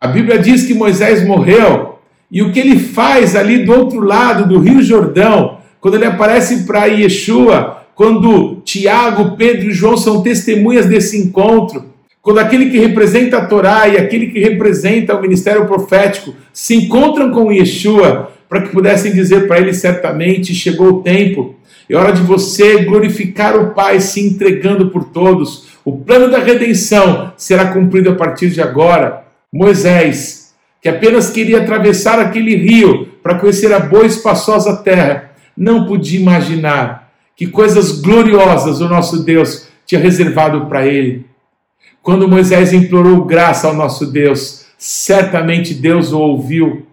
A 0.00 0.06
Bíblia 0.06 0.38
diz 0.38 0.64
que 0.64 0.74
Moisés 0.74 1.26
morreu, 1.26 1.98
e 2.30 2.40
o 2.40 2.52
que 2.52 2.60
ele 2.60 2.78
faz 2.78 3.34
ali 3.34 3.64
do 3.64 3.72
outro 3.72 3.98
lado 4.00 4.46
do 4.46 4.60
Rio 4.60 4.80
Jordão, 4.80 5.58
quando 5.80 5.94
ele 5.94 6.04
aparece 6.04 6.64
para 6.64 6.84
Yeshua, 6.86 7.82
quando 7.96 8.62
Tiago, 8.64 9.36
Pedro 9.36 9.70
e 9.70 9.72
João 9.72 9.96
são 9.96 10.22
testemunhas 10.22 10.86
desse 10.86 11.18
encontro, 11.18 11.86
quando 12.22 12.38
aquele 12.38 12.70
que 12.70 12.78
representa 12.78 13.38
a 13.38 13.46
Torá 13.46 13.88
e 13.88 13.96
aquele 13.96 14.28
que 14.28 14.38
representa 14.38 15.16
o 15.16 15.20
ministério 15.20 15.66
profético 15.66 16.32
se 16.52 16.76
encontram 16.76 17.32
com 17.32 17.50
Yeshua, 17.50 18.30
para 18.48 18.62
que 18.62 18.68
pudessem 18.68 19.12
dizer 19.12 19.48
para 19.48 19.58
ele 19.58 19.72
certamente: 19.72 20.54
chegou 20.54 20.88
o 20.88 21.02
tempo, 21.02 21.56
é 21.90 21.96
hora 21.96 22.12
de 22.12 22.22
você 22.22 22.84
glorificar 22.84 23.56
o 23.56 23.74
Pai 23.74 23.98
se 23.98 24.20
entregando 24.20 24.90
por 24.90 25.04
todos. 25.04 25.66
O 25.84 25.98
plano 25.98 26.30
da 26.30 26.38
redenção 26.38 27.32
será 27.36 27.72
cumprido 27.72 28.10
a 28.10 28.14
partir 28.14 28.50
de 28.50 28.60
agora. 28.60 29.27
Moisés, 29.52 30.54
que 30.80 30.88
apenas 30.88 31.30
queria 31.30 31.62
atravessar 31.62 32.18
aquele 32.18 32.56
rio 32.56 33.06
para 33.22 33.38
conhecer 33.38 33.72
a 33.72 33.80
boa 33.80 34.04
e 34.04 34.08
espaçosa 34.08 34.76
terra, 34.76 35.32
não 35.56 35.86
podia 35.86 36.20
imaginar 36.20 37.12
que 37.34 37.46
coisas 37.46 38.00
gloriosas 38.00 38.80
o 38.80 38.88
nosso 38.88 39.22
Deus 39.22 39.68
tinha 39.86 40.00
reservado 40.00 40.66
para 40.66 40.86
ele. 40.86 41.26
Quando 42.02 42.28
Moisés 42.28 42.72
implorou 42.72 43.24
graça 43.24 43.66
ao 43.66 43.74
nosso 43.74 44.06
Deus, 44.06 44.66
certamente 44.76 45.74
Deus 45.74 46.12
o 46.12 46.18
ouviu 46.18 46.86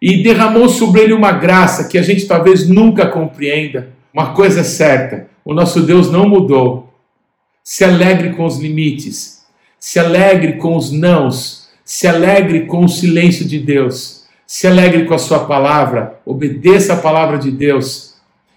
e 0.00 0.22
derramou 0.22 0.68
sobre 0.68 1.02
ele 1.02 1.12
uma 1.12 1.32
graça 1.32 1.88
que 1.88 1.98
a 1.98 2.02
gente 2.02 2.26
talvez 2.26 2.66
nunca 2.66 3.06
compreenda. 3.06 3.90
Uma 4.12 4.32
coisa 4.32 4.60
é 4.60 4.64
certa: 4.64 5.28
o 5.44 5.52
nosso 5.52 5.82
Deus 5.82 6.10
não 6.10 6.28
mudou. 6.28 6.92
Se 7.62 7.84
alegre 7.84 8.30
com 8.30 8.46
os 8.46 8.58
limites, 8.58 9.44
se 9.78 9.98
alegre 9.98 10.54
com 10.54 10.76
os 10.76 10.90
nãos, 10.90 11.59
se 11.90 12.06
alegre 12.06 12.66
com 12.66 12.84
o 12.84 12.88
silêncio 12.88 13.44
de 13.44 13.58
Deus, 13.58 14.22
se 14.46 14.68
alegre 14.68 15.06
com 15.06 15.12
a 15.12 15.18
sua 15.18 15.40
palavra, 15.40 16.20
obedeça 16.24 16.92
a 16.92 16.96
palavra 16.96 17.36
de 17.36 17.50
Deus. 17.50 18.14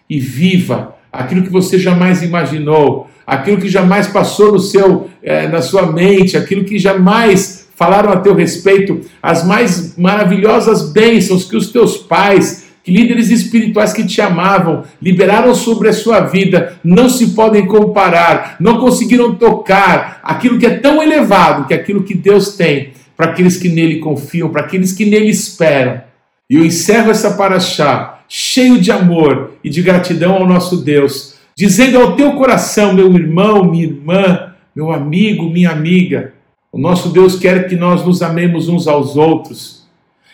E 0.08 0.19
viva 0.19 0.96
aquilo 1.12 1.41
que 1.41 1.50
você 1.50 1.80
jamais 1.80 2.22
imaginou, 2.22 3.10
aquilo 3.26 3.60
que 3.60 3.67
jamais 3.67 4.06
passou 4.06 4.52
no 4.52 4.60
seu, 4.60 5.10
é, 5.24 5.48
na 5.48 5.63
sua 5.63 5.91
mente, 5.91 6.38
aquilo 6.38 6.63
que 6.63 6.78
jamais 6.78 7.67
falaram 7.76 8.12
a 8.12 8.17
teu 8.17 8.36
respeito, 8.36 9.02
as 9.19 9.43
mais 9.43 9.98
maravilhosas 9.98 10.91
bênçãos 10.91 11.43
que 11.43 11.58
os 11.58 11.72
teus 11.72 11.98
pais, 11.98 12.65
que 12.84 12.91
líderes 12.91 13.32
espirituais 13.32 13.93
que 13.93 14.06
te 14.06 14.22
amavam, 14.22 14.84
liberaram 15.02 15.56
sobre 15.56 15.89
a 15.89 15.93
sua 15.93 16.19
vida, 16.19 16.78
não 16.84 17.10
se 17.10 17.32
podem 17.32 17.65
comparar, 17.65 18.58
não 18.60 18.78
conseguiram 18.78 19.34
tocar 19.34 20.19
aquilo 20.22 20.60
que 20.60 20.67
é 20.67 20.78
tão 20.78 21.02
elevado, 21.02 21.65
que 21.65 21.74
aquilo 21.74 22.04
que 22.04 22.13
Deus 22.13 22.56
tem 22.56 22.93
para 23.15 23.28
aqueles 23.28 23.58
que 23.58 23.69
nele 23.69 23.99
confiam, 23.99 24.49
para 24.49 24.62
aqueles 24.62 24.91
que 24.91 25.06
nele 25.06 25.30
esperam. 25.30 26.02
E 26.49 26.56
eu 26.56 26.65
encerro 26.65 27.12
essa 27.12 27.36
paraxá 27.36 28.21
cheio 28.28 28.80
de 28.80 28.91
amor 28.91 29.54
e 29.63 29.69
de 29.69 29.82
gratidão 29.82 30.34
ao 30.34 30.47
nosso 30.47 30.78
Deus, 30.78 31.36
dizendo 31.56 31.99
ao 31.99 32.15
teu 32.15 32.34
coração, 32.34 32.93
meu 32.93 33.13
irmão, 33.13 33.63
minha 33.63 33.86
irmã, 33.86 34.54
meu 34.76 34.91
amigo, 34.91 35.49
minha 35.49 35.69
amiga, 35.69 36.34
o 36.71 36.80
nosso 36.80 37.10
Deus 37.10 37.38
quer 37.38 37.67
que 37.67 37.76
nós 37.76 38.04
nos 38.04 38.23
amemos 38.23 38.67
uns 38.67 38.88
aos 38.88 39.15
outros. 39.15 39.88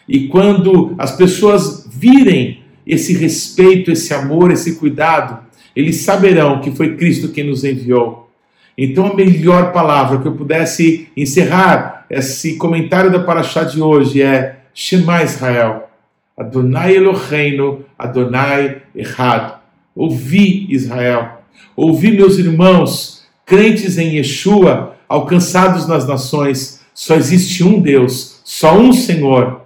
E 0.08 0.28
quando 0.28 0.96
as 0.98 1.16
pessoas 1.16 1.86
virem 1.92 2.64
esse 2.88 3.14
respeito, 3.14 3.92
esse 3.92 4.14
amor, 4.14 4.50
esse 4.50 4.78
cuidado, 4.78 5.40
eles 5.76 5.98
saberão 5.98 6.62
que 6.62 6.72
foi 6.72 6.96
Cristo 6.96 7.30
quem 7.30 7.44
nos 7.44 7.64
enviou. 7.64 8.30
Então, 8.78 9.08
a 9.08 9.14
melhor 9.14 9.74
palavra 9.74 10.20
que 10.20 10.28
eu 10.28 10.32
pudesse 10.32 11.10
encerrar 11.16 11.99
esse 12.10 12.58
comentário 12.58 13.12
da 13.12 13.20
Paraxá 13.20 13.64
de 13.64 13.82
hoje 13.82 14.22
é 14.22 14.62
Shema 14.74 15.24
Israel. 15.24 15.90
Adonai 16.36 16.96
Eloheinu, 16.96 17.86
Adonai 17.98 18.82
Errado. 18.96 19.60
Ouvi, 19.96 20.66
Israel. 20.70 21.44
Ouvi, 21.76 22.12
meus 22.12 22.40
irmãos, 22.40 23.26
crentes 23.46 23.98
em 23.98 24.16
Yeshua, 24.16 24.96
alcançados 25.08 25.88
nas 25.88 26.08
nações. 26.08 26.82
Só 26.94 27.16
existe 27.16 27.64
um 27.64 27.80
Deus, 27.80 28.42
só 28.44 28.78
um 28.78 28.92
Senhor. 28.92 29.62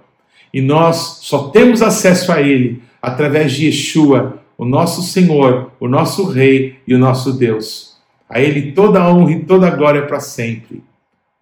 E 0.52 0.60
nós 0.60 1.20
só 1.22 1.48
temos 1.48 1.80
acesso 1.80 2.30
a 2.30 2.42
Ele 2.42 2.82
através 3.00 3.52
de 3.52 3.66
Yeshua, 3.66 4.38
o 4.58 4.64
nosso 4.64 5.02
Senhor, 5.02 5.72
o 5.80 5.88
nosso 5.88 6.24
Rei 6.24 6.76
e 6.86 6.94
o 6.94 6.98
nosso 6.98 7.32
Deus. 7.32 7.96
A 8.28 8.40
Ele 8.40 8.72
toda 8.72 9.00
a 9.00 9.10
honra 9.10 9.32
e 9.32 9.44
toda 9.44 9.66
a 9.66 9.70
glória 9.70 10.06
para 10.06 10.20
sempre. 10.20 10.82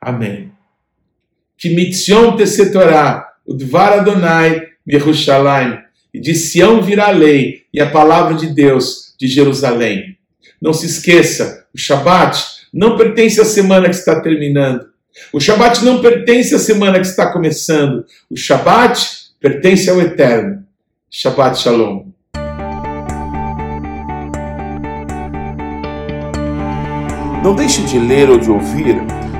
Amém. 0.00 0.50
Que 1.62 1.68
mitzion 1.68 2.34
tesetorá, 2.34 3.34
o 3.46 3.54
Dvar 3.54 3.92
Adonai, 4.00 4.62
Yerushalayim, 4.84 5.78
e 6.12 6.18
de 6.18 6.34
Sião 6.34 6.82
virá 6.82 7.06
a 7.06 7.12
lei 7.12 7.62
e 7.72 7.80
a 7.80 7.88
palavra 7.88 8.34
de 8.34 8.48
Deus 8.48 9.14
de 9.16 9.28
Jerusalém. 9.28 10.18
Não 10.60 10.72
se 10.72 10.86
esqueça, 10.86 11.64
o 11.72 11.78
Shabat 11.78 12.44
não 12.74 12.96
pertence 12.96 13.40
à 13.40 13.44
semana 13.44 13.88
que 13.88 13.94
está 13.94 14.20
terminando. 14.20 14.88
O 15.32 15.38
Shabat 15.38 15.84
não 15.84 16.02
pertence 16.02 16.52
à 16.52 16.58
semana 16.58 16.98
que 16.98 17.06
está 17.06 17.32
começando. 17.32 18.04
O 18.28 18.36
Shabat 18.36 19.00
pertence 19.40 19.88
ao 19.88 20.00
Eterno. 20.00 20.64
Shabbat 21.08 21.60
Shalom. 21.60 22.06
Não 27.44 27.54
deixe 27.54 27.82
de 27.82 28.00
ler 28.00 28.28
ou 28.30 28.38
de 28.40 28.50
ouvir 28.50 29.21